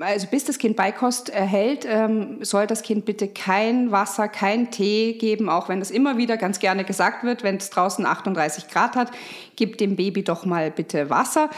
also 0.00 0.26
bis 0.26 0.44
das 0.44 0.58
Kind 0.58 0.76
Beikost 0.76 1.28
erhält, 1.28 1.86
ähm, 1.88 2.42
soll 2.42 2.66
das 2.66 2.82
Kind 2.82 3.04
bitte 3.04 3.28
kein 3.28 3.90
Wasser, 3.92 4.28
kein 4.28 4.70
Tee 4.70 5.14
geben, 5.14 5.48
auch 5.48 5.68
wenn 5.68 5.80
das 5.80 5.90
immer 5.90 6.16
wieder 6.16 6.36
ganz 6.36 6.60
gerne 6.60 6.84
gesagt 6.84 7.24
wird, 7.24 7.42
wenn 7.42 7.56
es 7.56 7.70
draußen 7.70 8.06
38 8.06 8.68
Grad 8.68 8.96
hat, 8.96 9.10
gib 9.56 9.78
dem 9.78 9.96
Baby 9.96 10.24
doch 10.24 10.46
mal 10.46 10.70
bitte 10.70 11.10
Wasser. 11.10 11.50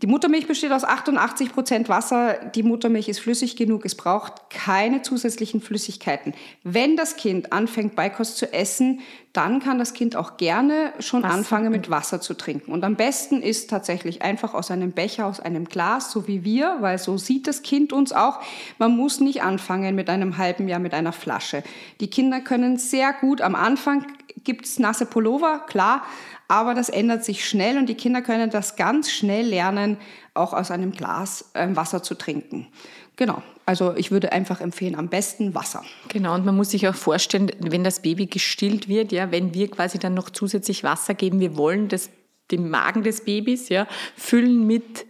Die 0.00 0.06
Muttermilch 0.06 0.46
besteht 0.46 0.70
aus 0.70 0.84
88 0.84 1.52
Prozent 1.52 1.88
Wasser. 1.88 2.34
Die 2.54 2.62
Muttermilch 2.62 3.08
ist 3.08 3.18
flüssig 3.18 3.56
genug. 3.56 3.84
Es 3.84 3.96
braucht 3.96 4.48
keine 4.48 5.02
zusätzlichen 5.02 5.60
Flüssigkeiten. 5.60 6.34
Wenn 6.62 6.96
das 6.96 7.16
Kind 7.16 7.52
anfängt, 7.52 7.96
Beikost 7.96 8.36
zu 8.36 8.52
essen, 8.52 9.00
dann 9.32 9.60
kann 9.60 9.78
das 9.78 9.94
Kind 9.94 10.14
auch 10.14 10.36
gerne 10.36 10.92
schon 11.00 11.24
Wasser. 11.24 11.34
anfangen, 11.34 11.72
mit 11.72 11.90
Wasser 11.90 12.20
zu 12.20 12.34
trinken. 12.34 12.70
Und 12.70 12.84
am 12.84 12.94
besten 12.94 13.42
ist 13.42 13.70
tatsächlich 13.70 14.22
einfach 14.22 14.54
aus 14.54 14.70
einem 14.70 14.92
Becher, 14.92 15.26
aus 15.26 15.40
einem 15.40 15.64
Glas, 15.64 16.12
so 16.12 16.28
wie 16.28 16.44
wir, 16.44 16.76
weil 16.80 16.98
so 16.98 17.18
sieht 17.18 17.48
das 17.48 17.62
Kind 17.62 17.92
uns 17.92 18.12
auch. 18.12 18.40
Man 18.78 18.96
muss 18.96 19.18
nicht 19.20 19.42
anfangen 19.42 19.96
mit 19.96 20.08
einem 20.10 20.38
halben 20.38 20.68
Jahr 20.68 20.80
mit 20.80 20.94
einer 20.94 21.12
Flasche. 21.12 21.64
Die 22.00 22.08
Kinder 22.08 22.40
können 22.40 22.78
sehr 22.78 23.12
gut 23.12 23.40
am 23.40 23.56
Anfang 23.56 24.06
gibt's 24.44 24.78
nasse 24.78 25.06
Pullover, 25.06 25.60
klar, 25.66 26.02
aber 26.48 26.74
das 26.74 26.88
ändert 26.88 27.24
sich 27.24 27.48
schnell 27.48 27.76
und 27.78 27.86
die 27.86 27.94
Kinder 27.94 28.22
können 28.22 28.50
das 28.50 28.76
ganz 28.76 29.10
schnell 29.10 29.46
lernen, 29.46 29.98
auch 30.34 30.52
aus 30.52 30.70
einem 30.70 30.92
Glas 30.92 31.50
äh, 31.54 31.68
Wasser 31.74 32.02
zu 32.02 32.14
trinken. 32.14 32.68
Genau. 33.16 33.42
Also 33.66 33.94
ich 33.96 34.10
würde 34.10 34.32
einfach 34.32 34.60
empfehlen, 34.60 34.94
am 34.94 35.08
besten 35.08 35.54
Wasser. 35.54 35.82
Genau, 36.08 36.34
und 36.34 36.46
man 36.46 36.56
muss 36.56 36.70
sich 36.70 36.88
auch 36.88 36.94
vorstellen, 36.94 37.50
wenn 37.58 37.84
das 37.84 38.00
Baby 38.00 38.26
gestillt 38.26 38.88
wird, 38.88 39.12
ja, 39.12 39.30
wenn 39.30 39.52
wir 39.52 39.68
quasi 39.70 39.98
dann 39.98 40.14
noch 40.14 40.30
zusätzlich 40.30 40.84
Wasser 40.84 41.14
geben, 41.14 41.40
wir 41.40 41.56
wollen 41.56 41.88
das, 41.88 42.08
den 42.50 42.70
Magen 42.70 43.02
des 43.02 43.24
Babys 43.24 43.68
ja, 43.68 43.86
füllen 44.16 44.66
mit 44.66 45.04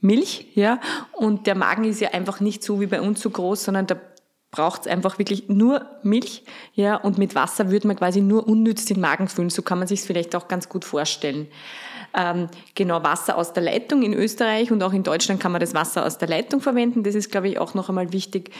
Milch, 0.00 0.48
ja, 0.54 0.80
und 1.12 1.46
der 1.46 1.54
Magen 1.54 1.84
ist 1.84 2.00
ja 2.00 2.12
einfach 2.12 2.40
nicht 2.40 2.64
so 2.64 2.80
wie 2.80 2.86
bei 2.86 3.02
uns 3.02 3.20
so 3.20 3.28
groß, 3.28 3.62
sondern 3.64 3.86
da 3.86 4.00
braucht 4.50 4.82
es 4.82 4.86
einfach 4.88 5.18
wirklich 5.18 5.48
nur 5.48 5.86
Milch, 6.02 6.42
ja, 6.74 6.96
und 6.96 7.18
mit 7.18 7.34
Wasser 7.34 7.70
würde 7.70 7.86
man 7.86 7.96
quasi 7.96 8.20
nur 8.20 8.48
unnütz 8.48 8.84
den 8.84 9.00
Magen 9.00 9.28
füllen. 9.28 9.50
So 9.50 9.62
kann 9.62 9.78
man 9.78 9.86
sich 9.86 10.00
es 10.00 10.06
vielleicht 10.06 10.34
auch 10.34 10.48
ganz 10.48 10.68
gut 10.68 10.84
vorstellen. 10.84 11.46
Ähm, 12.12 12.48
genau, 12.74 13.02
Wasser 13.04 13.36
aus 13.36 13.52
der 13.52 13.62
Leitung 13.62 14.02
in 14.02 14.12
Österreich 14.12 14.72
und 14.72 14.82
auch 14.82 14.92
in 14.92 15.04
Deutschland 15.04 15.40
kann 15.40 15.52
man 15.52 15.60
das 15.60 15.74
Wasser 15.74 16.04
aus 16.04 16.18
der 16.18 16.28
Leitung 16.28 16.60
verwenden. 16.60 17.04
Das 17.04 17.14
ist, 17.14 17.30
glaube 17.30 17.48
ich, 17.48 17.58
auch 17.58 17.74
noch 17.74 17.88
einmal 17.88 18.12
wichtig. 18.12 18.50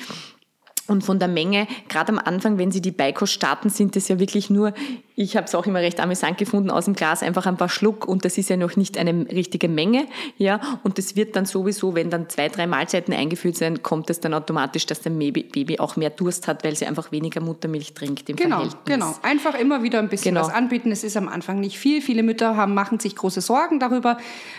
Und 0.86 1.02
von 1.02 1.18
der 1.18 1.28
Menge, 1.28 1.66
gerade 1.88 2.12
am 2.12 2.18
Anfang, 2.18 2.58
wenn 2.58 2.72
Sie 2.72 2.80
die 2.80 2.90
Beikost 2.90 3.32
starten, 3.32 3.70
sind 3.70 3.96
es 3.96 4.08
ja 4.08 4.18
wirklich 4.18 4.50
nur, 4.50 4.72
ich 5.20 5.36
habe 5.36 5.44
es 5.44 5.54
auch 5.54 5.66
immer 5.66 5.80
recht 5.80 6.00
amüsant 6.00 6.38
gefunden, 6.38 6.70
aus 6.70 6.86
dem 6.86 6.94
Glas 6.94 7.22
einfach 7.22 7.44
ein 7.44 7.58
paar 7.58 7.68
Schluck 7.68 8.08
und 8.08 8.24
das 8.24 8.38
ist 8.38 8.48
ja 8.48 8.56
noch 8.56 8.76
nicht 8.76 8.96
eine 8.96 9.26
richtige 9.30 9.68
Menge. 9.68 10.06
ja. 10.38 10.60
Und 10.82 10.96
das 10.96 11.14
wird 11.14 11.36
dann 11.36 11.44
sowieso, 11.44 11.94
wenn 11.94 12.08
dann 12.08 12.30
zwei, 12.30 12.48
drei 12.48 12.66
Mahlzeiten 12.66 13.12
eingeführt 13.12 13.56
sind, 13.56 13.82
kommt 13.82 14.08
es 14.08 14.20
dann 14.20 14.32
automatisch, 14.32 14.86
dass 14.86 15.02
der 15.02 15.10
Baby 15.10 15.78
auch 15.78 15.96
mehr 15.96 16.08
Durst 16.08 16.48
hat, 16.48 16.64
weil 16.64 16.74
sie 16.74 16.86
einfach 16.86 17.12
weniger 17.12 17.42
Muttermilch 17.42 17.92
trinkt 17.92 18.30
im 18.30 18.36
genau, 18.36 18.56
Verhältnis. 18.56 18.82
Genau, 18.86 19.14
einfach 19.20 19.54
immer 19.60 19.82
wieder 19.82 19.98
ein 19.98 20.08
bisschen 20.08 20.34
genau. 20.34 20.46
was 20.46 20.54
anbieten. 20.54 20.90
Es 20.90 21.04
ist 21.04 21.18
am 21.18 21.28
Anfang 21.28 21.60
nicht 21.60 21.78
viel. 21.78 22.00
Viele 22.00 22.22
Mütter 22.22 22.56
haben, 22.56 22.72
machen 22.72 22.98
sich 22.98 23.14
große 23.14 23.42
Sorgen 23.42 23.78
darüber, 23.78 24.16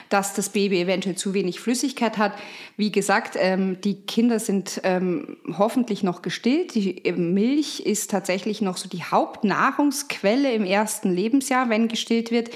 dass 0.10 0.36
das 0.36 0.50
Baby 0.50 0.80
eventuell 0.82 1.16
zu 1.16 1.34
wenig 1.34 1.60
Flüssigkeit 1.60 2.20
hat. 2.20 2.34
Wie 2.78 2.92
gesagt, 2.92 3.36
ähm, 3.40 3.82
die 3.82 3.96
Kinder 4.02 4.38
sind 4.38 4.80
ähm, 4.84 5.38
hoffentlich 5.58 6.04
noch 6.04 6.22
gestillt. 6.22 6.76
Die 6.76 7.04
äh, 7.04 7.14
Milch 7.14 7.80
ist 7.80 8.12
tatsächlich 8.12 8.62
noch 8.62 8.78
so 8.78 8.88
die 8.88 9.04
Hauptnahrungsquelle 9.04 10.51
im 10.52 10.66
ersten 10.66 11.14
Lebensjahr, 11.14 11.70
wenn 11.70 11.88
gestillt 11.88 12.32
wird 12.32 12.50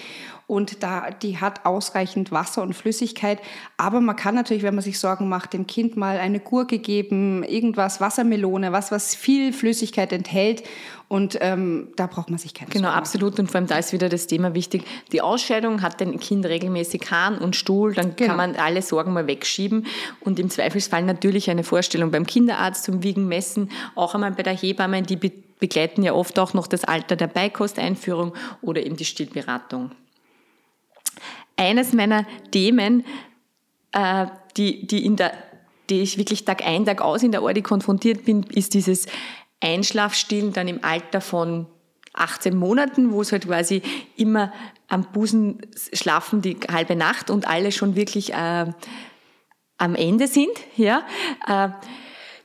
und 0.48 0.84
da, 0.84 1.10
die 1.10 1.40
hat 1.40 1.66
ausreichend 1.66 2.32
Wasser 2.32 2.62
und 2.62 2.76
Flüssigkeit. 2.76 3.40
Aber 3.78 4.00
man 4.00 4.16
kann 4.16 4.36
natürlich, 4.36 4.62
wenn 4.62 4.76
man 4.76 4.84
sich 4.84 5.00
Sorgen 5.00 5.28
macht, 5.28 5.54
dem 5.54 5.66
Kind 5.66 5.98
mal 5.98 6.20
eine 6.20 6.40
Gurke 6.40 6.78
geben, 6.78 7.44
irgendwas, 7.44 8.00
Wassermelone, 8.00 8.72
was, 8.72 8.92
was 8.92 9.16
viel 9.16 9.54
Flüssigkeit 9.54 10.14
enthält. 10.14 10.64
Und 11.08 11.38
ähm, 11.42 11.90
da 11.96 12.06
braucht 12.06 12.30
man 12.30 12.38
sich 12.38 12.54
keine 12.54 12.70
Genau, 12.70 12.90
Sorgen 12.90 12.98
absolut. 12.98 13.40
Und 13.40 13.48
vor 13.50 13.60
allem 13.60 13.68
da 13.68 13.78
ist 13.80 13.92
wieder 13.92 14.08
das 14.08 14.28
Thema 14.28 14.54
wichtig. 14.54 14.84
Die 15.12 15.22
Ausscheidung 15.22 15.82
hat 15.82 16.00
ein 16.02 16.20
Kind 16.20 16.46
regelmäßig 16.46 17.10
Hahn 17.10 17.40
und 17.40 17.56
Stuhl, 17.56 17.94
dann 17.94 18.16
genau. 18.16 18.30
kann 18.30 18.38
man 18.38 18.56
alle 18.56 18.84
Sorgen 18.84 19.14
mal 19.14 19.26
wegschieben. 19.26 19.88
Und 20.20 20.40
im 20.40 20.52
Zweifelsfall 20.52 21.04
natürlich 21.04 21.50
eine 21.50 21.64
Vorstellung 21.64 22.12
beim 22.12 22.28
Kinderarzt 22.28 22.84
zum 22.84 23.02
Wiegen, 23.02 23.28
Messen, 23.28 23.72
auch 23.96 24.14
einmal 24.14 24.32
bei 24.32 24.44
der 24.44 24.56
Hebamme, 24.56 25.02
die 25.02 25.16
begleiten 25.60 26.04
ja 26.04 26.14
oft 26.14 26.38
auch 26.40 26.54
noch 26.54 26.68
das 26.68 26.84
Alter 26.84 27.16
der 27.16 27.28
Beikosteinführung 27.28 28.34
oder 28.62 28.86
eben 28.86 28.96
die 28.98 29.06
Stillberatung 29.06 29.92
eines 31.58 31.94
meiner 31.94 32.26
Themen, 32.52 33.06
äh, 33.92 34.28
die, 34.58 34.88
die, 34.88 35.06
in 35.06 35.16
der, 35.16 35.34
die 35.90 36.02
ich 36.02 36.18
wirklich 36.18 36.46
Tag 36.46 36.66
ein, 36.66 36.86
Tag 36.86 37.02
aus 37.02 37.24
in 37.24 37.32
der 37.32 37.44
Ordi 37.44 37.62
konfrontiert 37.62 38.26
bin, 38.26 38.44
ist 38.44 38.74
dieses 38.74 39.08
Einschlafstillen 39.62 40.54
dann 40.54 40.68
im 40.68 40.84
Alter 40.84 41.22
von 41.22 41.68
18 42.14 42.56
Monaten, 42.56 43.12
wo 43.12 43.22
es 43.22 43.32
halt 43.32 43.46
quasi 43.46 43.82
immer 44.16 44.54
am 44.88 45.12
Busen 45.12 45.62
schlafen 45.94 46.42
die 46.42 46.58
halbe 46.72 46.96
Nacht 46.96 47.30
und 47.30 47.48
alle 47.48 47.72
schon 47.72 47.96
wirklich 47.96 48.34
äh, 48.34 48.66
am 49.78 49.96
Ende 49.96 50.28
sind. 50.28 50.54
Ja. 50.78 51.06
Äh, 51.48 51.70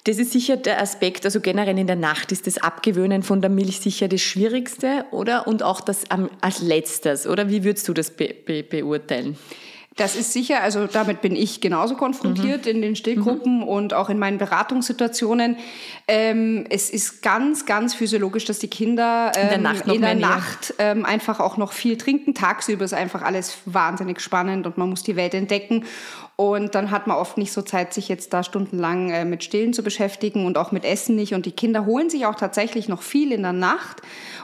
das 0.05 0.19
ist 0.19 0.33
sicher 0.33 0.57
der 0.57 0.81
Aspekt, 0.81 1.25
also 1.25 1.41
generell 1.41 1.79
in 1.79 1.87
der 1.87 1.97
Nacht 1.97 2.33
ist 2.33 2.47
das 2.47 2.59
Abgewöhnen 2.59 3.23
von 3.23 3.41
der 3.41 3.51
Milch 3.51 3.81
sicher 3.81 4.09
das 4.09 4.23
Schwierigste, 4.23 5.05
oder? 5.11 5.47
Und 5.47 5.63
auch 5.63 5.81
das 5.81 6.05
als 6.41 6.63
letztes, 6.63 7.27
oder? 7.27 7.49
Wie 7.51 7.65
würdest 7.65 7.87
du 7.89 7.93
das 7.93 8.11
be 8.11 8.35
be 8.35 8.63
beurteilen? 8.63 9.37
Das 9.97 10.17
ist 10.17 10.33
sicher, 10.33 10.63
also 10.63 10.87
damit 10.87 11.21
bin 11.21 11.35
ich 11.35 11.61
genauso 11.61 11.97
konfrontiert 11.97 12.65
mhm. 12.65 12.71
in 12.71 12.83
den 12.83 12.97
Stillgruppen 12.97 13.59
mhm. 13.59 13.69
und 13.69 13.93
auch 13.93 14.09
in 14.09 14.19
meinen 14.19 14.39
Beratungssituationen. 14.39 15.57
Ähm, 16.09 16.65
es 16.71 16.89
ist 16.89 17.23
ganz, 17.23 17.67
ganz 17.67 17.95
physiologisch, 17.95 18.45
dass 18.45 18.61
die 18.61 18.69
Kinder 18.69 19.33
ähm, 19.37 19.43
in 19.43 19.49
der 19.49 19.57
ähm, 19.57 19.63
Nacht, 19.63 19.87
in 19.89 20.01
der 20.01 20.15
Nacht 20.15 20.75
ähm, 20.79 21.05
einfach 21.05 21.41
auch 21.41 21.57
noch 21.57 21.73
viel 21.73 21.99
trinken. 21.99 22.35
Tagsüber 22.35 22.85
ist 22.85 22.95
einfach 22.95 23.23
alles 23.23 23.59
wahnsinnig 23.67 24.21
spannend 24.21 24.65
und 24.65 24.79
man 24.79 24.89
muss 24.89 25.03
die 25.03 25.17
Welt 25.17 25.35
entdecken. 25.35 25.85
Und 26.41 26.75
dann 26.75 26.91
hat 26.91 27.07
man 27.07 27.19
oft 27.19 27.37
nicht 27.37 27.53
so 27.53 27.61
Zeit, 27.61 27.93
sich 27.93 28.09
jetzt 28.09 28.33
da 28.33 28.43
stundenlang 28.43 29.11
äh, 29.11 29.27
mit 29.27 29.45
Stillen 29.45 29.75
zu 29.75 29.83
beschäftigen 29.83 30.47
und 30.47 30.57
auch 30.57 30.73
mit 30.73 30.87
Essen 30.87 31.15
nicht. 31.15 31.35
Und 31.35 31.45
die 31.45 31.53
Kinder 31.53 31.85
holen 31.85 32.09
sich 32.09 32.25
auch 32.25 32.35
tatsächlich 32.35 32.89
noch 32.89 33.03
viel 33.03 33.31
in 33.31 33.43
der 33.43 33.53
Nacht. 33.53 34.01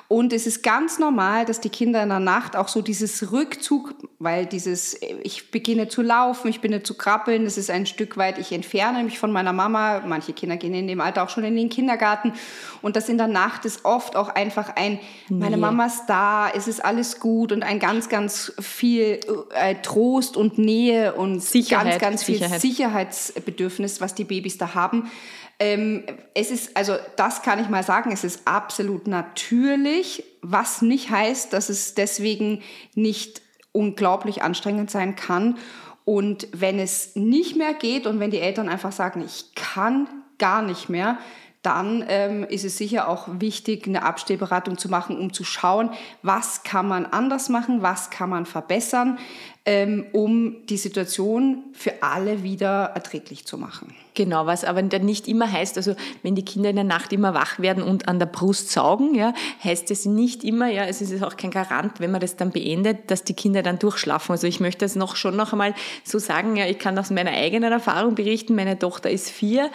Und 0.09 0.33
es 0.33 0.47
ist 0.47 0.63
ganz 0.63 1.01
normal, 1.01 1.47
dass 1.47 1.61
die 1.61 1.71
Kinder 1.71 2.01
in 2.03 2.11
der 2.11 2.21
Nacht 2.21 2.55
auch 2.55 2.69
so 2.69 2.81
dieses 2.81 3.33
Rückzug, 3.33 3.95
weil 4.21 4.47
dieses, 4.47 5.01
ich 5.23 5.51
beginne 5.51 5.89
zu 5.89 6.01
laufen, 6.01 6.49
ich 6.49 6.61
beginne 6.61 6.83
zu 6.85 6.95
krabbeln, 6.95 7.45
das 7.45 7.59
ist 7.59 7.71
ein 7.71 7.87
Stück 7.87 8.17
weit, 8.17 8.39
ich 8.39 8.53
entferne 8.53 9.03
mich 9.03 9.19
von 9.19 9.33
meiner 9.33 9.53
Mama. 9.53 10.03
Manche 10.07 10.33
Kinder 10.33 10.59
gehen 10.59 10.75
in 10.75 10.87
dem 10.87 11.01
Alter 11.01 11.25
auch 11.25 11.31
schon 11.31 11.45
in 11.45 11.57
den 11.57 11.71
Kindergarten. 11.71 12.35
Und 12.83 12.95
das 12.95 13.09
in 13.09 13.17
der 13.17 13.27
Nacht 13.27 13.65
ist 13.65 13.85
oft 13.85 14.17
auch 14.17 14.29
einfach 14.29 14.77
ein, 14.77 15.01
meine 15.29 15.57
Mama 15.57 15.87
ist 15.87 16.05
da, 16.07 16.51
es 16.55 16.69
ist 16.69 16.85
alles 16.85 17.19
gut 17.19 17.51
und 17.51 17.63
ein 17.63 17.81
ganz, 17.81 18.09
ganz 18.09 18.53
viel 18.61 19.19
äh, 19.55 19.77
Trost 19.83 20.37
und 20.37 20.59
Nähe 20.59 21.15
und 21.15 21.43
Sicherheit, 21.43 21.86
ganz, 21.91 22.01
ganz 22.01 22.23
viel 22.25 22.37
Sicherheit. 22.37 22.61
Sicherheitsbedürfnis, 22.61 24.01
was 24.01 24.15
die 24.15 24.25
Babys 24.25 24.59
da 24.59 24.75
haben. 24.75 25.11
Ähm, 25.59 26.05
es 26.35 26.51
ist, 26.51 26.77
also 26.77 26.97
das 27.17 27.43
kann 27.43 27.59
ich 27.61 27.69
mal 27.69 27.83
sagen, 27.83 28.13
es 28.13 28.25
ist 28.25 28.43
absolut 28.47 29.07
natürlich, 29.07 30.25
was 30.43 30.83
nicht 30.83 31.11
heißt, 31.11 31.53
dass 31.53 31.69
es 31.69 31.95
deswegen 31.95 32.63
nicht 32.95 33.41
unglaublich 33.73 34.43
anstrengend 34.43 34.91
sein 34.91 35.17
kann. 35.17 35.57
Und 36.05 36.49
wenn 36.53 36.79
es 36.79 37.17
nicht 37.17 37.57
mehr 37.57 37.75
geht 37.75 38.07
und 38.07 38.21
wenn 38.21 38.31
die 38.31 38.39
Eltern 38.39 38.69
einfach 38.69 38.93
sagen, 38.93 39.23
ich 39.25 39.55
kann 39.55 40.09
gar 40.39 40.63
nicht 40.63 40.89
mehr, 40.89 41.19
dann 41.63 42.05
ähm, 42.07 42.45
ist 42.45 42.65
es 42.65 42.79
sicher 42.79 43.09
auch 43.09 43.27
wichtig, 43.41 43.89
eine 43.89 44.05
Abstehberatung 44.05 44.79
zu 44.79 44.89
machen, 44.89 45.19
um 45.19 45.33
zu 45.33 45.43
schauen, 45.43 45.91
was 46.23 46.63
kann 46.63 46.87
man 46.87 47.07
anders 47.07 47.49
machen, 47.49 47.83
was 47.83 48.11
kann 48.11 48.31
man 48.31 48.47
verbessern 48.47 49.19
ähm, 49.69 50.07
um 50.13 50.65
die 50.69 50.77
Situation 50.77 51.65
für 51.73 52.01
alle 52.01 52.45
wieder 52.45 52.93
erträglich 52.95 53.45
zu 53.47 53.59
machen. 53.59 53.93
Genau, 54.15 54.47
was 54.47 54.65
aber 54.65 54.81
nicht 54.81 55.29
immer 55.29 55.51
heißt, 55.51 55.77
also 55.77 55.95
wenn 56.23 56.37
die 56.37 56.45
Kinder 56.45 56.71
in 56.71 56.77
der 56.77 56.85
Nacht 56.85 57.13
immer 57.13 57.35
wach 57.35 57.59
werden 57.59 57.83
und 57.83 58.09
an 58.09 58.19
der 58.19 58.27
Brust 58.27 58.71
saugen, 58.71 59.15
ja, 59.15 59.35
heißt 59.63 59.91
es 59.91 60.07
nicht 60.07 60.45
immer, 60.45 60.69
ja, 60.69 60.85
es 60.85 61.03
ist 61.03 61.23
auch 61.23 61.37
kein 61.37 61.51
Garant, 61.51 62.01
wenn 62.01 62.13
man 62.13 62.21
das 62.21 62.37
dann 62.37 62.51
beendet, 62.51 63.11
dass 63.11 63.25
die 63.25 63.35
Kinder 63.35 63.63
dann 63.63 63.79
durchschlafen. 63.79 64.33
Also 64.33 64.47
ich 64.47 64.61
möchte 64.61 64.85
das 64.85 64.95
noch 64.95 65.17
schon 65.17 65.37
noch 65.37 65.53
einmal 65.53 65.75
so 66.05 66.19
sagen, 66.19 66.57
ja, 66.57 66.67
ich 66.67 66.79
kann 66.79 66.97
aus 66.99 67.11
meiner 67.11 67.33
eigenen 67.33 67.73
Erfahrung 67.73 68.15
berichten, 68.15 68.55
meine 68.55 68.79
Tochter 68.79 69.11
ist 69.11 69.29
vier 69.29 69.71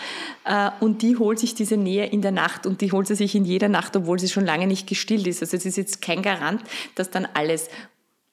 äh, 0.46 0.72
und 0.80 1.02
die 1.02 1.18
holt 1.18 1.38
sich 1.38 1.54
diese 1.54 1.76
Nähe 1.76 2.06
in 2.08 2.22
der 2.22 2.32
Nacht 2.32 2.66
und 2.66 2.82
die 2.82 2.94
holt 2.94 3.08
sie 3.08 3.16
sich 3.16 3.36
in 3.36 3.46
jeder 3.46 3.68
Nacht, 3.68 3.96
obwohl 3.96 4.18
sie 4.18 4.30
schon 4.30 4.46
lange 4.46 4.66
nicht 4.66 4.88
gestillt 4.88 5.28
ist. 5.28 5.42
Also 5.44 5.58
es 5.58 5.66
ist 5.66 5.76
jetzt 5.76 6.02
kein 6.02 6.22
Garant, 6.22 6.62
dass 6.96 7.12
dann 7.12 7.28
alles 7.34 7.70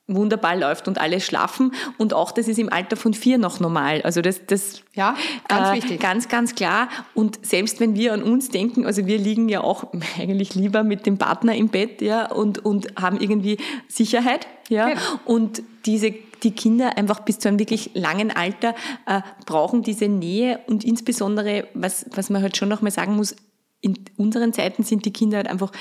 wunderbar 0.09 0.57
läuft 0.57 0.89
und 0.89 0.99
alle 0.99 1.21
schlafen. 1.21 1.73
Und 1.99 2.15
auch 2.15 2.33
das 2.33 2.49
ist 2.49 2.59
im 2.59 2.73
Alter 2.73 2.97
von 2.97 3.15
vier 3.15 3.39
noch 3.39 3.61
normal. 3.61 4.03
Also 4.03 4.23
das, 4.23 4.45
das 4.47 4.83
ja, 4.95 5.15
ganz 5.47 5.69
äh, 5.69 5.73
wichtig. 5.75 6.01
Ganz, 6.01 6.29
ganz 6.29 6.55
klar. 6.55 6.89
Und 7.15 7.45
selbst 7.47 7.79
wenn 7.79 7.95
wir 7.95 8.15
an 8.15 8.23
uns 8.23 8.49
denken, 8.49 8.87
also 8.87 9.07
wir 9.07 9.19
liegen 9.19 9.49
ja 9.49 9.61
auch 9.61 9.85
eigentlich 10.19 10.55
lieber 10.55 10.83
mit 10.83 11.07
dem 11.07 11.19
Partner 11.19 11.55
im 11.55 11.69
Bett, 11.69 12.01
ja, 12.01 12.31
und, 12.33 12.65
und 12.65 12.89
haben 13.01 13.21
irgendwie 13.21 13.59
Sicherheit, 13.87 14.49
ja. 14.69 14.89
Genau. 14.89 15.01
Und 15.25 15.63
diese 15.87 16.15
die 16.43 16.53
Kinder 16.53 16.97
einfach 16.97 17.21
bis 17.21 17.41
zu 17.41 17.49
einem 17.49 17.59
wirklich 17.59 17.91
langen 17.95 18.31
Alter 18.31 18.75
äh, 19.07 19.23
brauchen 19.45 19.83
diese 19.83 20.07
Nähe 20.07 20.61
und 20.69 20.85
insbesondere, 20.85 21.67
was, 21.75 22.07
was 22.15 22.31
man 22.31 22.43
halt 22.43 22.57
schon 22.57 22.69
noch 22.69 22.81
mal 22.81 22.93
sagen 22.93 23.17
muss, 23.17 23.35
in 23.81 23.99
unseren 24.17 24.53
Zeiten 24.53 24.83
sind 24.83 25.05
die 25.05 25.13
Kinder 25.13 25.39
halt 25.39 25.49
einfach 25.49 25.73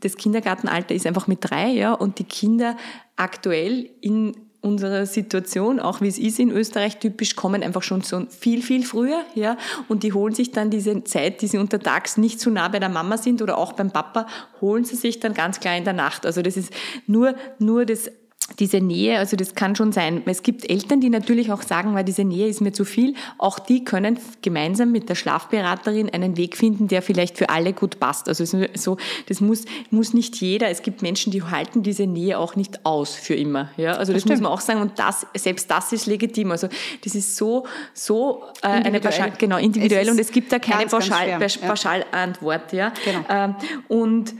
das 0.00 0.16
Kindergartenalter 0.16 0.94
ist 0.94 1.06
einfach 1.06 1.26
mit 1.26 1.38
drei, 1.42 1.68
ja, 1.68 1.92
und 1.92 2.18
die 2.18 2.24
Kinder 2.24 2.76
aktuell 3.16 3.90
in 4.00 4.34
unserer 4.62 5.06
Situation, 5.06 5.80
auch 5.80 6.00
wie 6.00 6.08
es 6.08 6.18
ist 6.18 6.38
in 6.38 6.50
Österreich 6.50 6.98
typisch, 6.98 7.34
kommen 7.34 7.62
einfach 7.62 7.82
schon 7.82 8.02
so 8.02 8.26
viel, 8.28 8.62
viel 8.62 8.84
früher, 8.84 9.24
ja, 9.34 9.56
und 9.88 10.02
die 10.02 10.12
holen 10.12 10.34
sich 10.34 10.52
dann 10.52 10.70
diese 10.70 11.02
Zeit, 11.04 11.40
die 11.40 11.46
sie 11.46 11.58
untertags 11.58 12.16
nicht 12.16 12.40
so 12.40 12.50
nah 12.50 12.68
bei 12.68 12.78
der 12.78 12.90
Mama 12.90 13.16
sind 13.16 13.40
oder 13.40 13.56
auch 13.56 13.72
beim 13.72 13.90
Papa, 13.90 14.26
holen 14.60 14.84
sie 14.84 14.96
sich 14.96 15.20
dann 15.20 15.34
ganz 15.34 15.60
klar 15.60 15.76
in 15.76 15.84
der 15.84 15.94
Nacht. 15.94 16.26
Also 16.26 16.42
das 16.42 16.56
ist 16.56 16.72
nur, 17.06 17.34
nur 17.58 17.86
das 17.86 18.10
diese 18.58 18.80
Nähe, 18.80 19.18
also 19.18 19.36
das 19.36 19.54
kann 19.54 19.76
schon 19.76 19.92
sein. 19.92 20.22
Es 20.26 20.42
gibt 20.42 20.68
Eltern, 20.68 21.00
die 21.00 21.10
natürlich 21.10 21.52
auch 21.52 21.62
sagen, 21.62 21.94
weil 21.94 22.04
diese 22.04 22.24
Nähe 22.24 22.48
ist 22.48 22.60
mir 22.60 22.72
zu 22.72 22.84
viel. 22.84 23.14
Auch 23.38 23.58
die 23.58 23.84
können 23.84 24.18
gemeinsam 24.42 24.92
mit 24.92 25.08
der 25.08 25.14
Schlafberaterin 25.14 26.10
einen 26.10 26.36
Weg 26.36 26.56
finden, 26.56 26.88
der 26.88 27.02
vielleicht 27.02 27.38
für 27.38 27.48
alle 27.48 27.72
gut 27.72 28.00
passt. 28.00 28.28
Also 28.28 28.44
so, 28.74 28.96
das 29.28 29.40
muss, 29.40 29.64
muss 29.90 30.14
nicht 30.14 30.36
jeder. 30.36 30.68
Es 30.68 30.82
gibt 30.82 31.02
Menschen, 31.02 31.30
die 31.32 31.42
halten 31.42 31.82
diese 31.82 32.06
Nähe 32.06 32.38
auch 32.38 32.56
nicht 32.56 32.84
aus 32.84 33.14
für 33.14 33.34
immer. 33.34 33.70
Ja, 33.76 33.92
also 33.92 34.12
das, 34.12 34.24
das 34.24 34.30
muss 34.30 34.40
man 34.40 34.52
auch 34.52 34.60
sagen. 34.60 34.80
Und 34.80 34.98
das, 34.98 35.26
selbst 35.34 35.70
das 35.70 35.92
ist 35.92 36.06
legitim. 36.06 36.50
Also 36.50 36.68
das 37.04 37.14
ist 37.14 37.36
so, 37.36 37.66
so 37.94 38.44
äh, 38.62 38.68
eine 38.68 39.00
Pauschal, 39.00 39.32
genau 39.38 39.58
individuell. 39.58 40.10
und 40.10 40.18
es 40.18 40.32
gibt 40.32 40.52
da 40.52 40.58
keine 40.58 40.80
ganz, 40.80 40.92
Pauschal, 40.92 41.38
ganz 41.38 41.56
Pauschalantwort. 41.56 42.72
Ja. 42.72 42.92
Genau. 43.04 43.24
Ähm, 43.28 43.54
und 43.88 44.34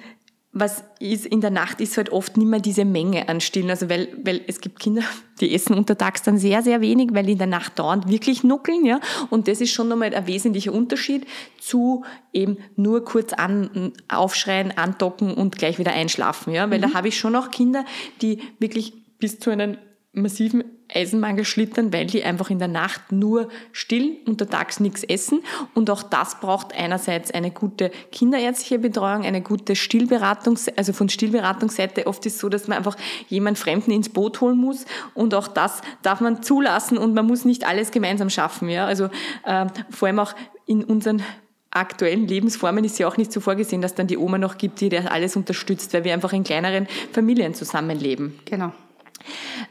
was 0.53 0.83
ist 0.99 1.27
in 1.27 1.41
der 1.41 1.51
Nacht 1.51 1.81
ist 1.81 1.97
halt 1.97 2.11
oft 2.11 2.37
nicht 2.37 2.49
mehr 2.49 2.59
diese 2.59 2.85
Menge 2.85 3.29
an 3.29 3.41
Stillen. 3.41 3.71
Also 3.71 3.89
weil, 3.89 4.09
weil 4.25 4.41
es 4.49 4.61
gibt 4.61 4.81
Kinder, 4.81 5.03
die 5.41 5.55
essen 5.55 5.75
untertags 5.75 6.23
dann 6.23 6.39
sehr, 6.39 6.63
sehr 6.63 6.81
wenig, 6.81 7.11
weil 7.13 7.27
die 7.27 7.33
in 7.33 7.39
der 7.39 7.47
Nacht 7.47 7.79
dauernd 7.79 8.09
wirklich 8.09 8.43
nuckeln, 8.43 8.85
ja. 8.85 9.01
Und 9.31 9.47
das 9.47 9.61
ist 9.61 9.73
schon 9.73 9.89
nochmal 9.89 10.13
ein 10.13 10.27
wesentlicher 10.27 10.73
Unterschied 10.73 11.27
zu 11.61 12.05
eben 12.33 12.59
nur 12.75 13.05
kurz 13.05 13.33
an, 13.33 13.93
aufschreien, 14.09 14.77
andocken 14.77 15.35
und 15.35 15.57
gleich 15.57 15.79
wieder 15.79 15.93
einschlafen, 15.93 16.53
ja. 16.53 16.69
Weil 16.69 16.79
mhm. 16.79 16.83
da 16.83 16.95
habe 16.95 17.09
ich 17.09 17.19
schon 17.19 17.37
auch 17.37 17.53
Kinder, 17.53 17.85
die 18.21 18.41
wirklich 18.59 18.93
bis 19.19 19.39
zu 19.39 19.51
einem 19.51 19.79
massiven 20.13 20.65
Eisenmangel 20.95 21.45
schlittern, 21.45 21.93
weil 21.93 22.07
die 22.07 22.23
einfach 22.23 22.51
in 22.51 22.59
der 22.59 22.69
Nacht 22.69 23.13
nur 23.13 23.49
still, 23.73 24.19
untertags 24.27 24.81
nichts 24.81 25.03
essen. 25.03 25.43
Und 25.75 25.91
auch 25.91 26.03
das 26.03 26.41
braucht 26.41 26.75
einerseits 26.75 27.31
eine 27.31 27.51
gute 27.51 27.91
kinderärztliche 28.13 28.79
Betreuung, 28.79 29.25
eine 29.25 29.43
gute 29.43 29.77
Stillberatung, 29.77 30.59
also 30.77 30.93
von 30.93 31.09
Stillberatungsseite. 31.09 32.07
Oft 32.07 32.25
ist 32.27 32.35
es 32.35 32.41
so, 32.41 32.49
dass 32.49 32.69
man 32.69 32.79
einfach 32.79 32.97
jemand 33.29 33.59
Fremden 33.59 33.91
ins 33.91 34.09
Boot 34.09 34.41
holen 34.41 34.59
muss. 34.59 34.87
Und 35.15 35.35
auch 35.35 35.49
das 35.49 35.83
darf 36.03 36.21
man 36.21 36.43
zulassen 36.43 36.99
und 36.99 37.15
man 37.15 37.27
muss 37.27 37.45
nicht 37.45 37.67
alles 37.67 37.91
gemeinsam 37.91 38.31
schaffen. 38.31 38.69
Ja? 38.69 38.87
Also 38.87 39.11
äh, 39.45 39.67
vor 39.91 40.09
allem 40.09 40.19
auch 40.19 40.35
in 40.67 40.85
unseren 40.85 41.23
aktuellen 41.71 42.27
Lebensformen 42.27 42.85
ist 42.85 42.99
ja 42.99 43.07
auch 43.07 43.17
nicht 43.17 43.33
so 43.33 43.41
vorgesehen, 43.41 43.81
dass 43.81 43.95
dann 43.95 44.07
die 44.07 44.19
Oma 44.19 44.39
noch 44.39 44.59
gibt, 44.59 44.81
die 44.81 44.89
das 44.89 45.07
alles 45.07 45.37
unterstützt, 45.37 45.95
weil 45.95 46.05
wir 46.05 46.13
einfach 46.13 46.33
in 46.33 46.43
kleineren 46.43 46.89
Familien 47.13 47.55
zusammenleben. 47.55 48.39
Genau. 48.45 48.73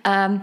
Ähm, 0.06 0.42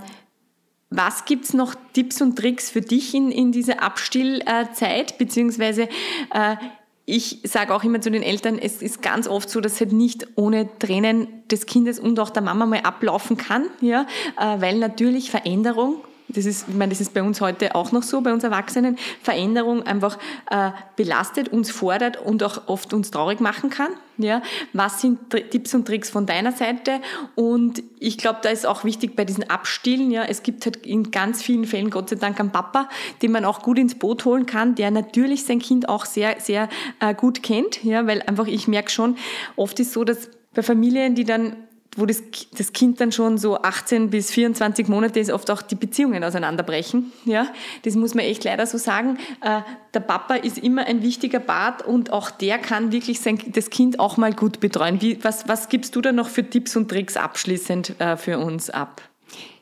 was 0.90 1.24
gibt's 1.24 1.52
noch 1.52 1.74
Tipps 1.92 2.20
und 2.22 2.36
Tricks 2.36 2.70
für 2.70 2.80
dich 2.80 3.14
in, 3.14 3.30
in 3.30 3.52
dieser 3.52 3.82
Abstillzeit? 3.82 5.18
Beziehungsweise 5.18 5.88
äh, 6.32 6.56
ich 7.04 7.40
sage 7.44 7.74
auch 7.74 7.84
immer 7.84 8.00
zu 8.00 8.10
den 8.10 8.22
Eltern, 8.22 8.58
es 8.58 8.82
ist 8.82 9.00
ganz 9.00 9.28
oft 9.28 9.48
so, 9.48 9.60
dass 9.60 9.80
halt 9.80 9.92
nicht 9.92 10.26
ohne 10.34 10.68
Tränen 10.78 11.28
des 11.50 11.66
Kindes 11.66 12.00
und 12.00 12.18
auch 12.18 12.30
der 12.30 12.42
Mama 12.42 12.66
mal 12.66 12.80
ablaufen 12.80 13.36
kann, 13.36 13.66
ja, 13.80 14.06
äh, 14.38 14.60
weil 14.60 14.78
natürlich 14.78 15.30
Veränderung 15.30 16.02
das 16.36 16.44
ist, 16.44 16.68
ich 16.68 16.74
meine, 16.74 16.90
das 16.90 17.00
ist 17.00 17.14
bei 17.14 17.22
uns 17.22 17.40
heute 17.40 17.74
auch 17.74 17.92
noch 17.92 18.02
so, 18.02 18.20
bei 18.20 18.32
uns 18.32 18.44
Erwachsenen, 18.44 18.98
Veränderung 19.22 19.82
einfach 19.84 20.18
äh, 20.50 20.70
belastet, 20.94 21.48
uns 21.48 21.70
fordert 21.70 22.20
und 22.20 22.42
auch 22.42 22.68
oft 22.68 22.92
uns 22.92 23.10
traurig 23.10 23.40
machen 23.40 23.70
kann. 23.70 23.88
Ja, 24.18 24.42
was 24.72 25.02
sind 25.02 25.30
Tipps 25.30 25.74
und 25.74 25.86
Tricks 25.86 26.08
von 26.08 26.24
deiner 26.24 26.52
Seite? 26.52 27.00
Und 27.34 27.82
ich 27.98 28.16
glaube, 28.16 28.38
da 28.42 28.48
ist 28.48 28.66
auch 28.66 28.84
wichtig 28.84 29.14
bei 29.14 29.26
diesen 29.26 29.50
Abstillen. 29.50 30.10
Ja, 30.10 30.24
es 30.24 30.42
gibt 30.42 30.64
halt 30.64 30.78
in 30.86 31.10
ganz 31.10 31.42
vielen 31.42 31.66
Fällen 31.66 31.90
Gott 31.90 32.08
sei 32.08 32.16
Dank 32.16 32.40
einen 32.40 32.50
Papa, 32.50 32.88
den 33.20 33.32
man 33.32 33.44
auch 33.44 33.62
gut 33.62 33.78
ins 33.78 33.94
Boot 33.94 34.24
holen 34.24 34.46
kann, 34.46 34.74
der 34.74 34.90
natürlich 34.90 35.44
sein 35.44 35.58
Kind 35.58 35.88
auch 35.88 36.06
sehr, 36.06 36.36
sehr 36.40 36.68
äh, 37.00 37.14
gut 37.14 37.42
kennt. 37.42 37.84
Ja, 37.84 38.06
weil 38.06 38.22
einfach 38.22 38.46
ich 38.46 38.68
merke 38.68 38.90
schon, 38.90 39.16
oft 39.54 39.78
ist 39.80 39.92
so, 39.92 40.04
dass 40.04 40.30
bei 40.54 40.62
Familien, 40.62 41.14
die 41.14 41.24
dann 41.24 41.56
wo 41.96 42.06
das, 42.06 42.22
das 42.56 42.72
Kind 42.72 43.00
dann 43.00 43.10
schon 43.10 43.38
so 43.38 43.60
18 43.60 44.10
bis 44.10 44.30
24 44.30 44.88
Monate 44.88 45.18
ist, 45.18 45.30
oft 45.30 45.50
auch 45.50 45.62
die 45.62 45.74
Beziehungen 45.74 46.22
auseinanderbrechen. 46.22 47.12
Ja, 47.24 47.48
das 47.84 47.96
muss 47.96 48.14
man 48.14 48.24
echt 48.24 48.44
leider 48.44 48.66
so 48.66 48.78
sagen. 48.78 49.18
Äh, 49.40 49.60
der 49.94 50.00
Papa 50.00 50.34
ist 50.34 50.58
immer 50.58 50.86
ein 50.86 51.02
wichtiger 51.02 51.40
Part 51.40 51.82
und 51.82 52.12
auch 52.12 52.30
der 52.30 52.58
kann 52.58 52.92
wirklich 52.92 53.20
sein, 53.20 53.38
das 53.46 53.70
Kind 53.70 53.98
auch 53.98 54.16
mal 54.16 54.32
gut 54.32 54.60
betreuen. 54.60 55.00
Wie, 55.00 55.22
was, 55.24 55.48
was 55.48 55.68
gibst 55.68 55.96
du 55.96 56.00
da 56.00 56.12
noch 56.12 56.28
für 56.28 56.48
Tipps 56.48 56.76
und 56.76 56.88
Tricks 56.88 57.16
abschließend 57.16 57.98
äh, 58.00 58.16
für 58.16 58.38
uns 58.38 58.70
ab? 58.70 59.02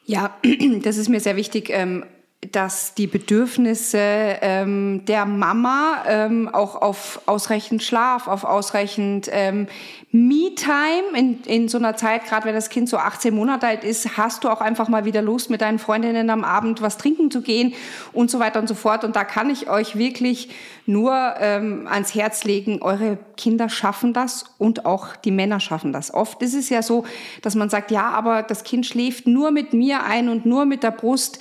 Ja, 0.07 0.37
das 0.83 0.97
ist 0.97 1.09
mir 1.09 1.21
sehr 1.21 1.37
wichtig. 1.37 1.71
Ähm, 1.71 2.05
dass 2.53 2.95
die 2.95 3.07
Bedürfnisse 3.07 3.99
ähm, 3.99 5.05
der 5.07 5.27
Mama 5.27 6.03
ähm, 6.07 6.49
auch 6.53 6.81
auf 6.81 7.23
ausreichend 7.27 7.83
Schlaf, 7.83 8.29
auf 8.29 8.45
ausreichend 8.45 9.29
ähm, 9.33 9.67
Me-Time 10.11 11.19
in, 11.19 11.43
in 11.43 11.69
so 11.69 11.77
einer 11.77 11.97
Zeit, 11.97 12.25
gerade 12.27 12.47
wenn 12.47 12.55
das 12.55 12.69
Kind 12.69 12.89
so 12.89 12.99
18 12.99 13.35
Monate 13.35 13.67
alt 13.67 13.83
ist, 13.83 14.17
hast 14.17 14.45
du 14.45 14.49
auch 14.49 14.61
einfach 14.61 14.89
mal 14.89 15.05
wieder 15.05 15.23
Lust, 15.23 15.51
mit 15.51 15.61
deinen 15.61 15.81
Freundinnen 15.81 16.31
am 16.31 16.45
Abend 16.45 16.83
was 16.83 16.99
trinken 16.99 17.33
zu 17.33 17.43
gehen 17.43 17.75
und 18.13 18.31
so 18.31 18.39
weiter 18.39 18.61
und 18.61 18.69
so 18.69 18.75
fort. 18.75 19.03
Und 19.03 19.17
da 19.17 19.25
kann 19.25 19.51
ich 19.51 19.69
euch 19.69 19.97
wirklich 19.97 20.51
nur 20.87 21.35
ähm, 21.41 21.89
ans 21.91 22.15
Herz 22.15 22.45
legen, 22.45 22.81
eure 22.81 23.19
Kinder 23.37 23.69
schaffen 23.69 24.13
das 24.13 24.45
und 24.59 24.87
auch 24.87 25.17
die 25.17 25.33
Männer 25.33 25.59
schaffen 25.59 25.93
das. 25.93 26.15
Oft 26.15 26.43
ist 26.43 26.55
es 26.55 26.69
ja 26.69 26.83
so, 26.83 27.05
dass 27.43 27.57
man 27.57 27.69
sagt, 27.69 27.91
ja, 27.91 28.11
aber 28.11 28.43
das 28.43 28.63
Kind 28.63 28.87
schläft 28.87 29.27
nur 29.27 29.51
mit 29.51 29.73
mir 29.73 30.05
ein 30.05 30.29
und 30.29 30.47
nur 30.47 30.65
mit 30.65 30.83
der 30.83 30.93
Brust 30.93 31.41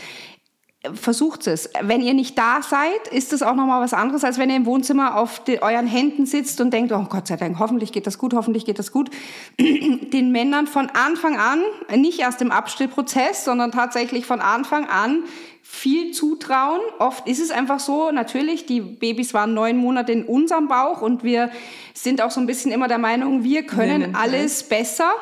versucht 0.93 1.47
es. 1.47 1.69
Wenn 1.81 2.01
ihr 2.01 2.13
nicht 2.13 2.37
da 2.37 2.61
seid, 2.61 3.07
ist 3.11 3.31
es 3.31 3.41
auch 3.41 3.55
nochmal 3.55 3.81
was 3.81 3.93
anderes, 3.93 4.23
als 4.23 4.37
wenn 4.37 4.49
ihr 4.49 4.57
im 4.57 4.65
Wohnzimmer 4.65 5.17
auf 5.17 5.43
die, 5.43 5.61
euren 5.61 5.87
Händen 5.87 6.25
sitzt 6.25 6.59
und 6.59 6.71
denkt, 6.71 6.91
oh 6.91 7.05
Gott 7.09 7.27
sei 7.27 7.37
Dank, 7.37 7.57
hoffentlich 7.59 7.93
geht 7.93 8.05
das 8.05 8.17
gut, 8.17 8.33
hoffentlich 8.33 8.65
geht 8.65 8.79
das 8.79 8.91
gut. 8.91 9.09
Den 9.59 10.31
Männern 10.31 10.67
von 10.67 10.89
Anfang 10.89 11.37
an, 11.37 11.61
nicht 11.95 12.19
erst 12.19 12.41
im 12.41 12.51
Abstillprozess, 12.51 13.45
sondern 13.45 13.71
tatsächlich 13.71 14.25
von 14.25 14.41
Anfang 14.41 14.85
an 14.87 15.23
viel 15.61 16.11
zutrauen. 16.11 16.81
Oft 16.99 17.27
ist 17.27 17.39
es 17.39 17.49
einfach 17.49 17.79
so, 17.79 18.11
natürlich, 18.11 18.65
die 18.65 18.81
Babys 18.81 19.33
waren 19.33 19.53
neun 19.53 19.77
Monate 19.77 20.11
in 20.11 20.25
unserem 20.25 20.67
Bauch 20.67 21.01
und 21.01 21.23
wir 21.23 21.49
sind 21.93 22.21
auch 22.21 22.31
so 22.31 22.41
ein 22.41 22.45
bisschen 22.45 22.73
immer 22.73 22.89
der 22.89 22.97
Meinung, 22.97 23.45
wir 23.45 23.63
können 23.63 24.15
alles 24.15 24.63
besser 24.63 25.13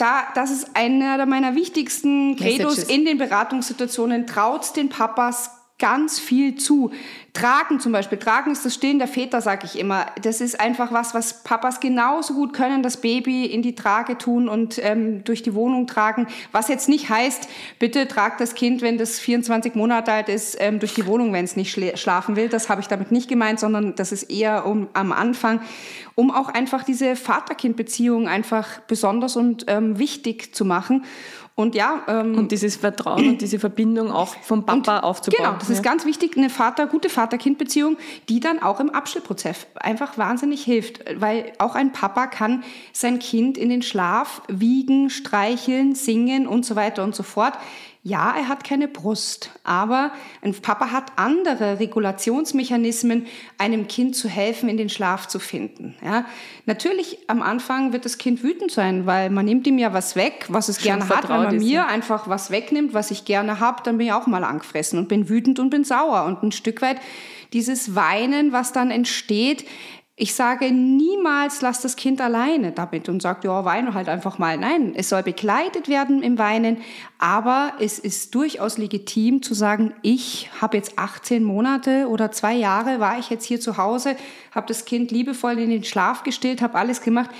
da, 0.00 0.28
das 0.34 0.50
ist 0.50 0.70
einer 0.74 1.24
meiner 1.26 1.54
wichtigsten 1.54 2.36
Credos 2.36 2.76
Messages. 2.76 2.96
in 2.96 3.04
den 3.04 3.18
Beratungssituationen. 3.18 4.26
Traut 4.26 4.76
den 4.76 4.88
Papas 4.88 5.59
ganz 5.80 6.20
viel 6.20 6.54
zu. 6.54 6.92
Tragen 7.32 7.78
zum 7.78 7.92
Beispiel. 7.92 8.18
Tragen 8.18 8.50
ist 8.50 8.64
das 8.64 8.74
Stillen 8.74 8.98
der 8.98 9.06
Väter, 9.06 9.40
sage 9.40 9.64
ich 9.64 9.78
immer. 9.78 10.06
Das 10.22 10.40
ist 10.40 10.58
einfach 10.58 10.92
was, 10.92 11.14
was 11.14 11.44
Papas 11.44 11.78
genauso 11.78 12.34
gut 12.34 12.52
können, 12.52 12.82
das 12.82 13.00
Baby 13.00 13.46
in 13.46 13.62
die 13.62 13.76
Trage 13.76 14.18
tun 14.18 14.48
und 14.48 14.80
ähm, 14.82 15.22
durch 15.22 15.42
die 15.42 15.54
Wohnung 15.54 15.86
tragen. 15.86 16.26
Was 16.50 16.68
jetzt 16.68 16.88
nicht 16.88 17.08
heißt, 17.08 17.48
bitte 17.78 18.08
tragt 18.08 18.40
das 18.40 18.54
Kind, 18.54 18.82
wenn 18.82 18.98
das 18.98 19.20
24 19.20 19.76
Monate 19.76 20.12
alt 20.12 20.28
ist, 20.28 20.56
ähm, 20.58 20.80
durch 20.80 20.94
die 20.94 21.06
Wohnung, 21.06 21.32
wenn 21.32 21.44
es 21.44 21.54
nicht 21.54 21.78
schlafen 21.98 22.34
will. 22.34 22.48
Das 22.48 22.68
habe 22.68 22.80
ich 22.80 22.88
damit 22.88 23.12
nicht 23.12 23.28
gemeint, 23.28 23.60
sondern 23.60 23.94
das 23.94 24.10
ist 24.10 24.24
eher 24.24 24.66
um, 24.66 24.88
am 24.92 25.12
Anfang, 25.12 25.60
um 26.16 26.32
auch 26.32 26.48
einfach 26.48 26.82
diese 26.82 27.14
Vater-Kind-Beziehung 27.14 28.26
einfach 28.26 28.80
besonders 28.80 29.36
und 29.36 29.66
ähm, 29.68 29.98
wichtig 29.98 30.52
zu 30.52 30.64
machen. 30.64 31.04
Und 31.54 31.74
ja. 31.74 32.02
Ähm, 32.08 32.38
und 32.38 32.52
dieses 32.52 32.76
Vertrauen 32.76 33.28
und 33.28 33.40
diese 33.42 33.58
Verbindung 33.58 34.10
auch 34.10 34.34
vom 34.42 34.64
Papa 34.64 34.98
und, 34.98 35.04
aufzubauen. 35.04 35.44
Genau, 35.44 35.58
das 35.58 35.68
ja. 35.68 35.74
ist 35.74 35.82
ganz 35.82 36.06
wichtig, 36.06 36.36
eine 36.36 36.48
Vater, 36.48 36.86
gute 36.86 37.10
Vater-Kind-Beziehung, 37.10 37.98
die 38.28 38.40
dann 38.40 38.62
auch 38.62 38.80
im 38.80 38.90
Abschnittprozess 38.90 39.66
einfach 39.74 40.16
wahnsinnig 40.16 40.64
hilft. 40.64 41.04
Weil 41.20 41.52
auch 41.58 41.74
ein 41.74 41.92
Papa 41.92 42.26
kann 42.28 42.64
sein 42.92 43.18
Kind 43.18 43.58
in 43.58 43.68
den 43.68 43.82
Schlaf 43.82 44.42
wiegen, 44.48 45.10
streicheln, 45.10 45.94
singen 45.94 46.46
und 46.46 46.64
so 46.64 46.76
weiter 46.76 47.04
und 47.04 47.14
so 47.14 47.22
fort. 47.22 47.54
Ja, 48.02 48.34
er 48.34 48.48
hat 48.48 48.64
keine 48.64 48.88
Brust, 48.88 49.50
aber 49.62 50.10
ein 50.40 50.54
Papa 50.54 50.90
hat 50.90 51.12
andere 51.16 51.80
Regulationsmechanismen, 51.80 53.26
einem 53.58 53.88
Kind 53.88 54.16
zu 54.16 54.26
helfen, 54.26 54.70
in 54.70 54.78
den 54.78 54.88
Schlaf 54.88 55.28
zu 55.28 55.38
finden. 55.38 55.94
Ja, 56.02 56.24
natürlich 56.64 57.18
am 57.26 57.42
Anfang 57.42 57.92
wird 57.92 58.06
das 58.06 58.16
Kind 58.16 58.42
wütend 58.42 58.70
sein, 58.70 59.04
weil 59.04 59.28
man 59.28 59.44
nimmt 59.44 59.66
ihm 59.66 59.76
ja 59.76 59.92
was 59.92 60.16
weg, 60.16 60.46
was 60.48 60.70
es 60.70 60.76
Schon 60.76 60.84
gerne 60.84 61.08
hat. 61.10 61.28
Wenn 61.28 61.42
man 61.42 61.58
mir 61.58 61.80
ne? 61.80 61.88
einfach 61.88 62.26
was 62.26 62.50
wegnimmt, 62.50 62.94
was 62.94 63.10
ich 63.10 63.26
gerne 63.26 63.60
habe, 63.60 63.82
dann 63.84 63.98
bin 63.98 64.06
ich 64.06 64.12
auch 64.14 64.26
mal 64.26 64.44
angefressen 64.44 64.98
und 64.98 65.08
bin 65.08 65.28
wütend 65.28 65.58
und 65.58 65.68
bin 65.68 65.84
sauer. 65.84 66.24
Und 66.24 66.42
ein 66.42 66.52
Stück 66.52 66.80
weit 66.80 66.96
dieses 67.52 67.94
Weinen, 67.94 68.52
was 68.52 68.72
dann 68.72 68.90
entsteht, 68.90 69.66
ich 70.20 70.34
sage 70.34 70.70
niemals, 70.70 71.62
lass 71.62 71.80
das 71.80 71.96
Kind 71.96 72.20
alleine 72.20 72.72
damit 72.72 73.08
und 73.08 73.22
sagt, 73.22 73.42
ja, 73.44 73.64
weine 73.64 73.94
halt 73.94 74.06
einfach 74.06 74.38
mal. 74.38 74.58
Nein, 74.58 74.92
es 74.94 75.08
soll 75.08 75.22
begleitet 75.22 75.88
werden 75.88 76.22
im 76.22 76.36
Weinen, 76.36 76.76
aber 77.18 77.72
es 77.80 77.98
ist 77.98 78.34
durchaus 78.34 78.76
legitim 78.76 79.42
zu 79.42 79.54
sagen, 79.54 79.94
ich 80.02 80.50
habe 80.60 80.76
jetzt 80.76 80.98
18 80.98 81.42
Monate 81.42 82.06
oder 82.06 82.30
zwei 82.32 82.54
Jahre 82.54 83.00
war 83.00 83.18
ich 83.18 83.30
jetzt 83.30 83.46
hier 83.46 83.60
zu 83.60 83.78
Hause, 83.78 84.14
habe 84.54 84.66
das 84.66 84.84
Kind 84.84 85.10
liebevoll 85.10 85.58
in 85.58 85.70
den 85.70 85.84
Schlaf 85.84 86.22
gestillt, 86.22 86.60
habe 86.60 86.78
alles 86.78 87.00
gemacht 87.00 87.30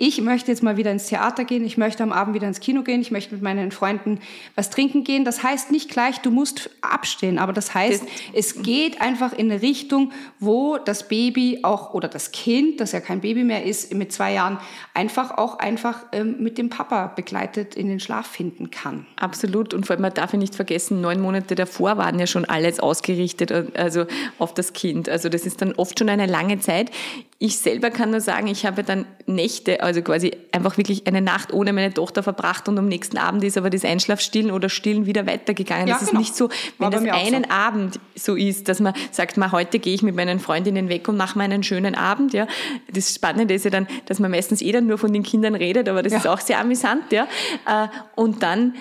ich 0.00 0.20
möchte 0.20 0.52
jetzt 0.52 0.62
mal 0.62 0.76
wieder 0.76 0.92
ins 0.92 1.08
Theater 1.08 1.44
gehen, 1.44 1.64
ich 1.64 1.76
möchte 1.76 2.04
am 2.04 2.12
Abend 2.12 2.36
wieder 2.36 2.46
ins 2.46 2.60
Kino 2.60 2.84
gehen, 2.84 3.00
ich 3.00 3.10
möchte 3.10 3.34
mit 3.34 3.42
meinen 3.42 3.72
Freunden 3.72 4.20
was 4.54 4.70
trinken 4.70 5.02
gehen. 5.02 5.24
Das 5.24 5.42
heißt 5.42 5.72
nicht 5.72 5.90
gleich, 5.90 6.20
du 6.20 6.30
musst 6.30 6.70
abstehen, 6.82 7.36
aber 7.36 7.52
das 7.52 7.74
heißt, 7.74 8.04
es 8.32 8.62
geht 8.62 9.00
einfach 9.00 9.32
in 9.32 9.50
eine 9.50 9.60
Richtung, 9.60 10.12
wo 10.38 10.78
das 10.78 11.08
Baby 11.08 11.60
auch 11.64 11.94
oder 11.94 12.06
das 12.06 12.30
Kind, 12.30 12.80
das 12.80 12.92
ja 12.92 13.00
kein 13.00 13.20
Baby 13.20 13.42
mehr 13.42 13.64
ist, 13.64 13.92
mit 13.92 14.12
zwei 14.12 14.34
Jahren, 14.34 14.58
einfach 14.94 15.36
auch 15.36 15.58
einfach 15.58 16.04
ähm, 16.12 16.36
mit 16.38 16.58
dem 16.58 16.70
Papa 16.70 17.08
begleitet 17.08 17.74
in 17.74 17.88
den 17.88 17.98
Schlaf 17.98 18.28
finden 18.28 18.70
kann. 18.70 19.04
Absolut. 19.16 19.74
Und 19.74 19.84
vor 19.84 19.94
allem, 19.94 20.02
man 20.02 20.14
darf 20.14 20.32
ja 20.32 20.38
nicht 20.38 20.54
vergessen, 20.54 21.00
neun 21.00 21.20
Monate 21.20 21.56
davor 21.56 21.98
waren 21.98 22.20
ja 22.20 22.28
schon 22.28 22.44
alles 22.44 22.78
ausgerichtet, 22.78 23.50
äh, 23.50 23.64
also 23.74 24.06
auf 24.38 24.54
das 24.54 24.72
Kind. 24.74 25.08
Also 25.08 25.28
das 25.28 25.44
ist 25.44 25.60
dann 25.60 25.72
oft 25.72 25.98
schon 25.98 26.08
eine 26.08 26.26
lange 26.26 26.60
Zeit. 26.60 26.92
Ich 27.40 27.58
selber 27.58 27.90
kann 27.90 28.10
nur 28.10 28.20
sagen, 28.20 28.46
ich 28.46 28.64
habe 28.64 28.84
dann 28.84 29.06
Nächte, 29.26 29.82
also 29.88 30.02
quasi 30.02 30.36
einfach 30.52 30.76
wirklich 30.76 31.06
eine 31.06 31.20
Nacht 31.20 31.52
ohne 31.52 31.72
meine 31.72 31.92
Tochter 31.92 32.22
verbracht 32.22 32.68
und 32.68 32.78
am 32.78 32.86
nächsten 32.86 33.18
Abend 33.18 33.42
ist 33.44 33.58
aber 33.58 33.70
das 33.70 33.84
Einschlafstillen 33.84 34.50
oder 34.50 34.68
Stillen 34.68 35.06
wieder 35.06 35.26
weitergegangen. 35.26 35.88
Ja, 35.88 35.98
das 35.98 36.10
genau. 36.10 36.20
ist 36.20 36.28
nicht 36.28 36.36
so, 36.36 36.48
wenn 36.78 36.90
das 36.90 37.02
einen 37.02 37.44
so. 37.44 37.50
Abend 37.50 38.00
so 38.14 38.34
ist, 38.36 38.68
dass 38.68 38.80
man 38.80 38.94
sagt, 39.10 39.36
mal 39.36 39.52
heute 39.52 39.78
gehe 39.78 39.94
ich 39.94 40.02
mit 40.02 40.14
meinen 40.14 40.38
Freundinnen 40.38 40.88
weg 40.88 41.08
und 41.08 41.16
mache 41.16 41.36
meinen 41.36 41.62
schönen 41.62 41.94
Abend. 41.94 42.32
Ja. 42.32 42.46
Das 42.92 43.14
Spannende 43.14 43.54
ist 43.54 43.64
ja 43.64 43.70
dann, 43.70 43.88
dass 44.06 44.18
man 44.18 44.30
meistens 44.30 44.62
eh 44.62 44.72
dann 44.72 44.86
nur 44.86 44.98
von 44.98 45.12
den 45.12 45.22
Kindern 45.22 45.54
redet, 45.54 45.88
aber 45.88 46.02
das 46.02 46.12
ja. 46.12 46.18
ist 46.20 46.26
auch 46.26 46.40
sehr 46.40 46.60
amüsant. 46.60 47.10
Ja. 47.10 47.26
Äh, 47.66 47.88
und 48.14 48.42
dann 48.42 48.74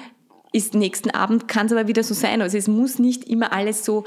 ist 0.51 0.73
nächsten 0.73 1.11
Abend 1.11 1.47
kann 1.47 1.67
es 1.67 1.71
aber 1.71 1.87
wieder 1.87 2.03
so 2.03 2.13
sein. 2.13 2.41
Also 2.41 2.57
es 2.57 2.67
muss 2.67 2.99
nicht 2.99 3.25
immer 3.25 3.51
alles 3.53 3.83
so 3.83 4.05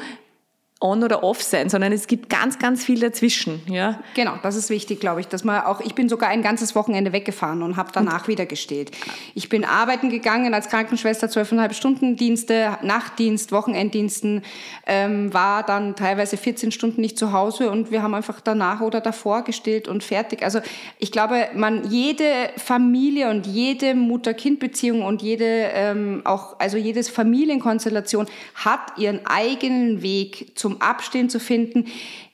on 0.80 1.04
oder 1.04 1.22
off 1.22 1.42
sein, 1.42 1.68
sondern 1.68 1.92
es 1.92 2.06
gibt 2.06 2.30
ganz, 2.30 2.58
ganz 2.58 2.82
viel 2.82 2.98
dazwischen. 2.98 3.60
Ja? 3.66 4.00
Genau, 4.14 4.36
das 4.42 4.56
ist 4.56 4.70
wichtig, 4.70 4.98
glaube 4.98 5.20
ich, 5.20 5.28
dass 5.28 5.44
man 5.44 5.62
auch, 5.64 5.82
ich 5.82 5.94
bin 5.94 6.08
sogar 6.08 6.30
ein 6.30 6.42
ganzes 6.42 6.74
Wochenende 6.74 7.12
weggefahren 7.12 7.62
und 7.62 7.76
habe 7.76 7.90
danach 7.92 8.22
und? 8.22 8.28
wieder 8.28 8.46
gestillt. 8.46 8.90
Ich 9.34 9.50
bin 9.50 9.66
arbeiten 9.66 10.08
gegangen 10.08 10.54
als 10.54 10.70
Krankenschwester, 10.70 11.28
zwölfeinhalb 11.28 11.74
Stunden 11.74 12.16
Dienste, 12.16 12.78
Nachtdienst, 12.82 13.52
Wochenenddiensten, 13.52 14.42
ähm, 14.86 15.34
war 15.34 15.64
dann 15.64 15.96
teilweise 15.96 16.38
14 16.38 16.72
Stunden 16.72 17.02
nicht 17.02 17.18
zu 17.18 17.32
Hause 17.32 17.70
und 17.70 17.90
wir 17.90 18.02
haben 18.02 18.14
einfach 18.14 18.40
danach 18.40 18.80
oder 18.80 19.02
davor 19.02 19.44
gestillt 19.44 19.86
und 19.86 20.02
fertig. 20.02 20.42
Also 20.42 20.60
ich 20.98 21.12
glaube, 21.12 21.48
man, 21.54 21.90
jede 21.90 22.24
Familie 22.56 23.28
und 23.28 23.46
jede 23.46 23.94
Mutter-Kind-Beziehung 23.94 25.02
und 25.02 25.20
jede, 25.20 25.44
ähm, 25.74 26.22
auch, 26.24 26.58
also 26.58 26.78
jedes 26.78 27.10
Familienkonstellation 27.10 28.26
hat 28.54 28.96
ihren 28.96 29.26
eigenen 29.26 30.00
Weg 30.00 30.52
zum 30.54 30.69
zum 30.70 30.80
Abstehen 30.80 31.28
zu 31.28 31.40
finden, 31.40 31.86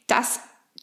dass 0.07 0.41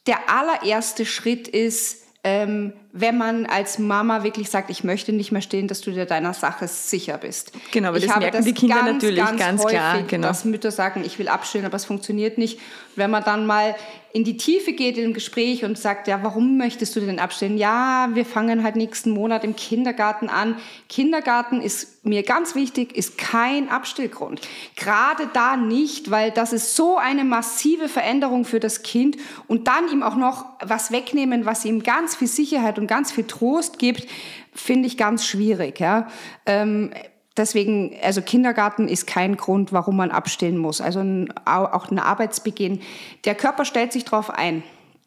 der 0.07 0.29
allererste 0.29 1.05
Schritt 1.05 1.47
ist, 1.47 2.03
ähm, 2.23 2.73
wenn 2.95 3.17
man 3.17 3.47
als 3.47 3.79
Mama 3.79 4.23
wirklich 4.23 4.51
sagt, 4.51 4.69
ich 4.69 4.83
möchte 4.83 5.13
nicht 5.13 5.31
mehr 5.31 5.41
stehen, 5.41 5.67
dass 5.67 5.81
du 5.81 5.89
dir 5.89 6.05
deiner 6.05 6.35
Sache 6.35 6.67
sicher 6.67 7.17
bist. 7.17 7.51
Genau, 7.71 7.87
aber 7.87 7.97
ich 7.97 8.05
das 8.05 8.19
merken 8.19 8.37
das 8.37 8.45
die 8.45 8.53
Kinder 8.53 8.75
ganz, 8.75 8.91
natürlich 8.93 9.17
ganz, 9.17 9.39
ganz 9.39 9.63
häufig, 9.63 9.77
klar. 9.77 10.01
Genau. 10.03 10.27
Dass 10.27 10.45
Mütter 10.45 10.69
sagen, 10.69 11.01
ich 11.03 11.17
will 11.17 11.27
abstillen, 11.27 11.65
aber 11.65 11.75
es 11.75 11.85
funktioniert 11.85 12.37
nicht. 12.37 12.59
Wenn 12.95 13.09
man 13.09 13.23
dann 13.23 13.47
mal 13.47 13.75
in 14.15 14.23
die 14.23 14.37
Tiefe 14.37 14.73
geht 14.73 14.99
im 14.99 15.15
Gespräch 15.15 15.65
und 15.65 15.75
sagt, 15.75 16.07
ja, 16.07 16.21
warum 16.21 16.55
möchtest 16.59 16.95
du 16.95 16.99
denn 16.99 17.17
abstillen? 17.17 17.57
Ja, 17.57 18.09
wir 18.13 18.25
fangen 18.25 18.63
halt 18.63 18.75
nächsten 18.75 19.09
Monat 19.09 19.43
im 19.43 19.55
Kindergarten 19.55 20.29
an. 20.29 20.55
Kindergarten 20.87 21.61
ist 21.61 22.05
mir 22.05 22.21
ganz 22.21 22.53
wichtig, 22.53 22.95
ist 22.95 23.17
kein 23.17 23.69
Abstillgrund. 23.69 24.41
Gerade 24.75 25.27
da 25.33 25.57
nicht, 25.57 26.11
weil 26.11 26.29
das 26.29 26.53
ist 26.53 26.75
so 26.75 26.97
eine 26.97 27.23
massive 27.23 27.89
Veränderung 27.89 28.45
für 28.45 28.59
das 28.59 28.83
Kind 28.83 29.17
und 29.47 29.67
dann 29.67 29.91
ihm 29.91 30.03
auch 30.03 30.15
noch 30.15 30.45
was 30.63 30.91
wegnehmen, 30.91 31.47
was 31.47 31.65
ihm 31.65 31.81
ganz 31.81 32.15
viel 32.15 32.27
Sicherheit 32.27 32.77
und 32.77 32.82
ganz 32.87 33.11
viel 33.11 33.25
Trost 33.25 33.79
gibt, 33.79 34.07
finde 34.53 34.87
ich 34.87 34.97
ganz 34.97 35.25
schwierig. 35.25 35.79
Ja. 35.79 36.07
Ähm, 36.45 36.91
Deswegen, 37.35 37.95
also 38.03 38.21
Kindergarten 38.21 38.87
ist 38.87 39.07
kein 39.07 39.37
Grund, 39.37 39.73
warum 39.73 39.97
man 39.97 40.11
abstillen 40.11 40.57
muss. 40.57 40.81
Also 40.81 40.99
ein, 40.99 41.33
auch 41.45 41.89
ein 41.89 41.97
Arbeitsbeginn. 41.97 42.81
Der 43.25 43.33
Körper 43.33 43.65
stellt 43.65 43.91
sich 43.91 44.05
darauf 44.05 44.29
ein. 44.29 44.61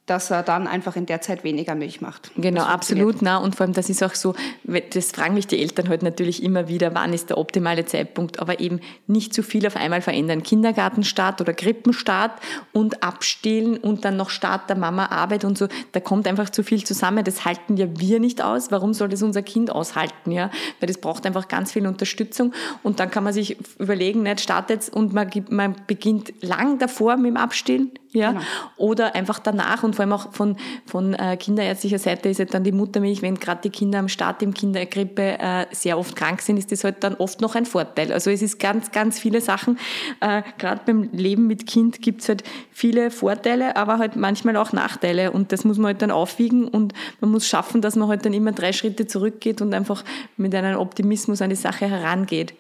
Dass 0.07 0.31
er 0.31 0.45
dann 0.45 0.69
einfach 0.69 0.95
in 0.95 1.05
der 1.05 1.21
Zeit 1.21 1.43
weniger 1.43 1.75
Milch 1.75 2.01
macht. 2.01 2.31
Genau, 2.37 2.63
absolut. 2.63 3.23
Na, 3.23 3.39
und 3.39 3.57
vor 3.57 3.67
allem, 3.67 3.73
das 3.73 3.91
ist 3.91 4.05
auch 4.05 4.15
so, 4.15 4.35
das 4.65 5.11
fragen 5.11 5.35
mich 5.35 5.49
die 5.49 5.61
Eltern 5.61 5.89
halt 5.89 6.05
natürlich 6.05 6.45
immer 6.45 6.69
wieder, 6.69 6.95
wann 6.95 7.13
ist 7.13 7.31
der 7.31 7.39
optimale 7.39 7.85
Zeitpunkt, 7.87 8.39
aber 8.39 8.61
eben 8.61 8.81
nicht 9.09 9.35
zu 9.35 9.43
viel 9.43 9.67
auf 9.67 9.75
einmal 9.75 10.01
verändern. 10.03 10.45
Kindergartenstart 10.45 11.41
oder 11.41 11.53
Krippenstart 11.53 12.33
und 12.73 13.03
abstillen 13.03 13.79
und 13.79 14.05
dann 14.05 14.17
noch 14.17 14.31
Start 14.31 14.71
der 14.71 14.77
Mama 14.77 15.07
Arbeit 15.07 15.45
und 15.45 15.59
so, 15.59 15.67
da 15.91 15.99
kommt 15.99 16.29
einfach 16.29 16.51
zu 16.51 16.63
viel 16.63 16.85
zusammen. 16.85 17.25
Das 17.25 17.45
halten 17.45 17.77
ja 17.77 17.87
wir 17.99 18.21
nicht 18.21 18.43
aus. 18.43 18.71
Warum 18.71 18.95
soll 18.95 19.09
das 19.09 19.23
unser 19.23 19.43
Kind 19.43 19.73
aushalten? 19.73 20.31
Ja? 20.31 20.51
Weil 20.79 20.87
das 20.87 20.99
braucht 20.99 21.27
einfach 21.27 21.49
ganz 21.49 21.73
viel 21.73 21.85
Unterstützung 21.85 22.53
und 22.85 23.01
dann 23.01 23.11
kann 23.11 23.25
man 23.25 23.33
sich 23.33 23.57
überlegen, 23.81 24.23
nicht 24.23 24.41
startet 24.41 24.89
und 24.89 25.13
man, 25.13 25.29
man 25.51 25.75
beginnt 25.89 26.33
lang 26.43 26.79
davor 26.79 27.17
mit 27.17 27.27
dem 27.27 27.37
Abstillen, 27.37 27.91
ja, 28.17 28.33
genau. 28.33 28.45
oder 28.77 29.15
einfach 29.15 29.39
danach 29.39 29.83
und 29.83 29.95
vor 29.95 30.05
allem 30.05 30.13
auch 30.13 30.33
von, 30.33 30.57
von 30.87 31.15
äh, 31.15 31.37
kinderärztlicher 31.37 31.99
Seite 31.99 32.29
ist 32.31 32.39
ja 32.39 32.47
dann 32.47 32.65
die 32.65 32.73
Muttermilch, 32.73 33.21
wenn 33.21 33.35
gerade 33.35 33.61
die 33.63 33.71
Kinder 33.71 33.99
am 33.99 34.09
Start 34.09 34.43
im 34.43 34.55
Kindergrippe 34.55 35.39
äh, 35.39 35.67
sehr 35.73 35.99
oft 35.99 36.17
krank 36.17 36.41
sind, 36.41 36.57
ist 36.57 36.73
das 36.73 36.83
halt 36.83 37.05
dann 37.05 37.15
oft 37.17 37.41
noch 37.41 37.55
ein 37.55 37.67
Vorteil. 37.67 38.13
Also 38.13 38.31
es 38.31 38.41
ist 38.41 38.59
ganz, 38.59 38.91
ganz 38.91 39.19
viele 39.19 39.41
Sachen. 39.41 39.79
Äh, 40.21 40.43
gerade 40.57 40.81
beim 40.87 41.11
Leben 41.13 41.47
mit 41.47 41.67
Kind 41.67 42.01
gibt 42.01 42.23
es 42.23 42.29
halt 42.29 42.43
viele 42.73 43.11
Vorteile, 43.11 43.77
aber 43.77 43.99
halt 43.99 44.17
manchmal 44.17 44.57
auch 44.57 44.73
Nachteile 44.73 45.31
und 45.31 45.53
das 45.53 45.65
muss 45.65 45.77
man 45.77 45.89
halt 45.89 46.03
dann 46.03 46.11
aufwiegen 46.11 46.69
und 46.69 46.95
man 47.21 47.31
muss 47.31 47.47
schaffen, 47.47 47.83
dass 47.83 47.97
man 47.97 48.09
halt 48.09 48.25
dann 48.25 48.33
immer 48.33 48.53
drei 48.53 48.73
Schritte 48.73 49.07
zurückgeht 49.07 49.61
und 49.61 49.75
einfach 49.75 50.05
mit 50.39 50.55
einem 50.55 50.79
Optimismus 50.79 51.43
an 51.43 51.51
die 51.51 51.57
Sache 51.57 51.87
herangeht. 51.87 52.55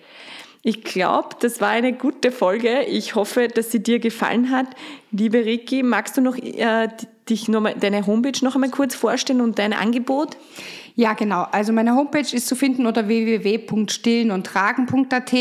Ich 0.69 0.83
glaube, 0.83 1.29
das 1.39 1.61
war 1.61 1.69
eine 1.69 1.93
gute 1.93 2.33
Folge. 2.33 2.83
Ich 2.83 3.15
hoffe, 3.15 3.47
dass 3.47 3.71
sie 3.71 3.81
dir 3.81 4.01
gefallen 4.01 4.51
hat. 4.51 4.67
Liebe 5.13 5.45
Ricky, 5.45 5.85
magst 5.85 6.17
du 6.17 6.21
noch 6.21 6.37
äh, 6.37 6.89
dich 7.29 7.47
noch 7.47 7.61
mal, 7.61 7.77
deine 7.79 8.05
Homepage 8.05 8.45
noch 8.45 8.57
einmal 8.57 8.71
kurz 8.71 8.97
vorstellen 8.97 9.41
und 9.43 9.61
dein 9.61 9.73
Angebot? 9.73 10.37
Ja, 10.99 11.13
genau. 11.13 11.47
Also 11.53 11.75
meine 11.75 11.95
Homepage 11.95 12.21
ist 12.21 12.47
zu 12.47 12.57
finden 12.57 12.87
unter 12.87 13.07
www.stillenundtragen.at. 13.07 15.35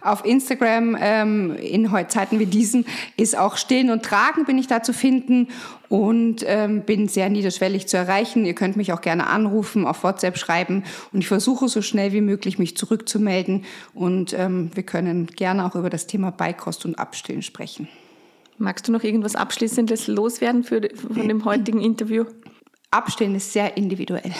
Auf 0.00 0.24
Instagram 0.24 0.96
ähm, 0.98 1.54
in 1.56 1.90
Zeiten 2.08 2.38
wie 2.38 2.46
diesen 2.46 2.86
ist 3.18 3.36
auch 3.36 3.58
Stillen 3.58 3.90
und 3.90 4.02
Tragen 4.02 4.46
bin 4.46 4.56
ich 4.56 4.66
da 4.66 4.82
zu 4.82 4.94
finden 4.94 5.48
und 5.90 6.42
ähm, 6.46 6.84
bin 6.86 7.08
sehr 7.08 7.28
niederschwellig 7.28 7.86
zu 7.86 7.98
erreichen. 7.98 8.46
Ihr 8.46 8.54
könnt 8.54 8.78
mich 8.78 8.94
auch 8.94 9.02
gerne 9.02 9.26
anrufen, 9.26 9.86
auf 9.86 10.04
WhatsApp 10.04 10.38
schreiben 10.38 10.84
und 11.12 11.20
ich 11.20 11.28
versuche 11.28 11.68
so 11.68 11.82
schnell 11.82 12.14
wie 12.14 12.22
möglich 12.22 12.58
mich 12.58 12.74
zurückzumelden 12.74 13.66
und 13.92 14.32
ähm, 14.32 14.70
wir 14.74 14.84
können 14.84 15.26
gerne 15.26 15.66
auch 15.66 15.74
über 15.74 15.90
das 15.90 16.06
Thema 16.06 16.30
Beikost 16.30 16.86
und 16.86 16.98
Abstillen 16.98 17.42
sprechen. 17.42 17.88
Magst 18.56 18.88
du 18.88 18.92
noch 18.92 19.02
irgendwas 19.02 19.36
Abschließendes 19.36 20.06
loswerden 20.06 20.64
für, 20.64 20.80
von 20.94 21.28
dem 21.28 21.44
heutigen 21.44 21.82
Interview? 21.82 22.24
Abstellen 22.94 23.34
ist 23.34 23.52
sehr 23.52 23.76
individuell. 23.76 24.32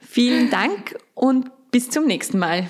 Vielen 0.00 0.50
Dank 0.50 0.96
und 1.14 1.50
bis 1.70 1.90
zum 1.90 2.06
nächsten 2.06 2.38
Mal. 2.38 2.68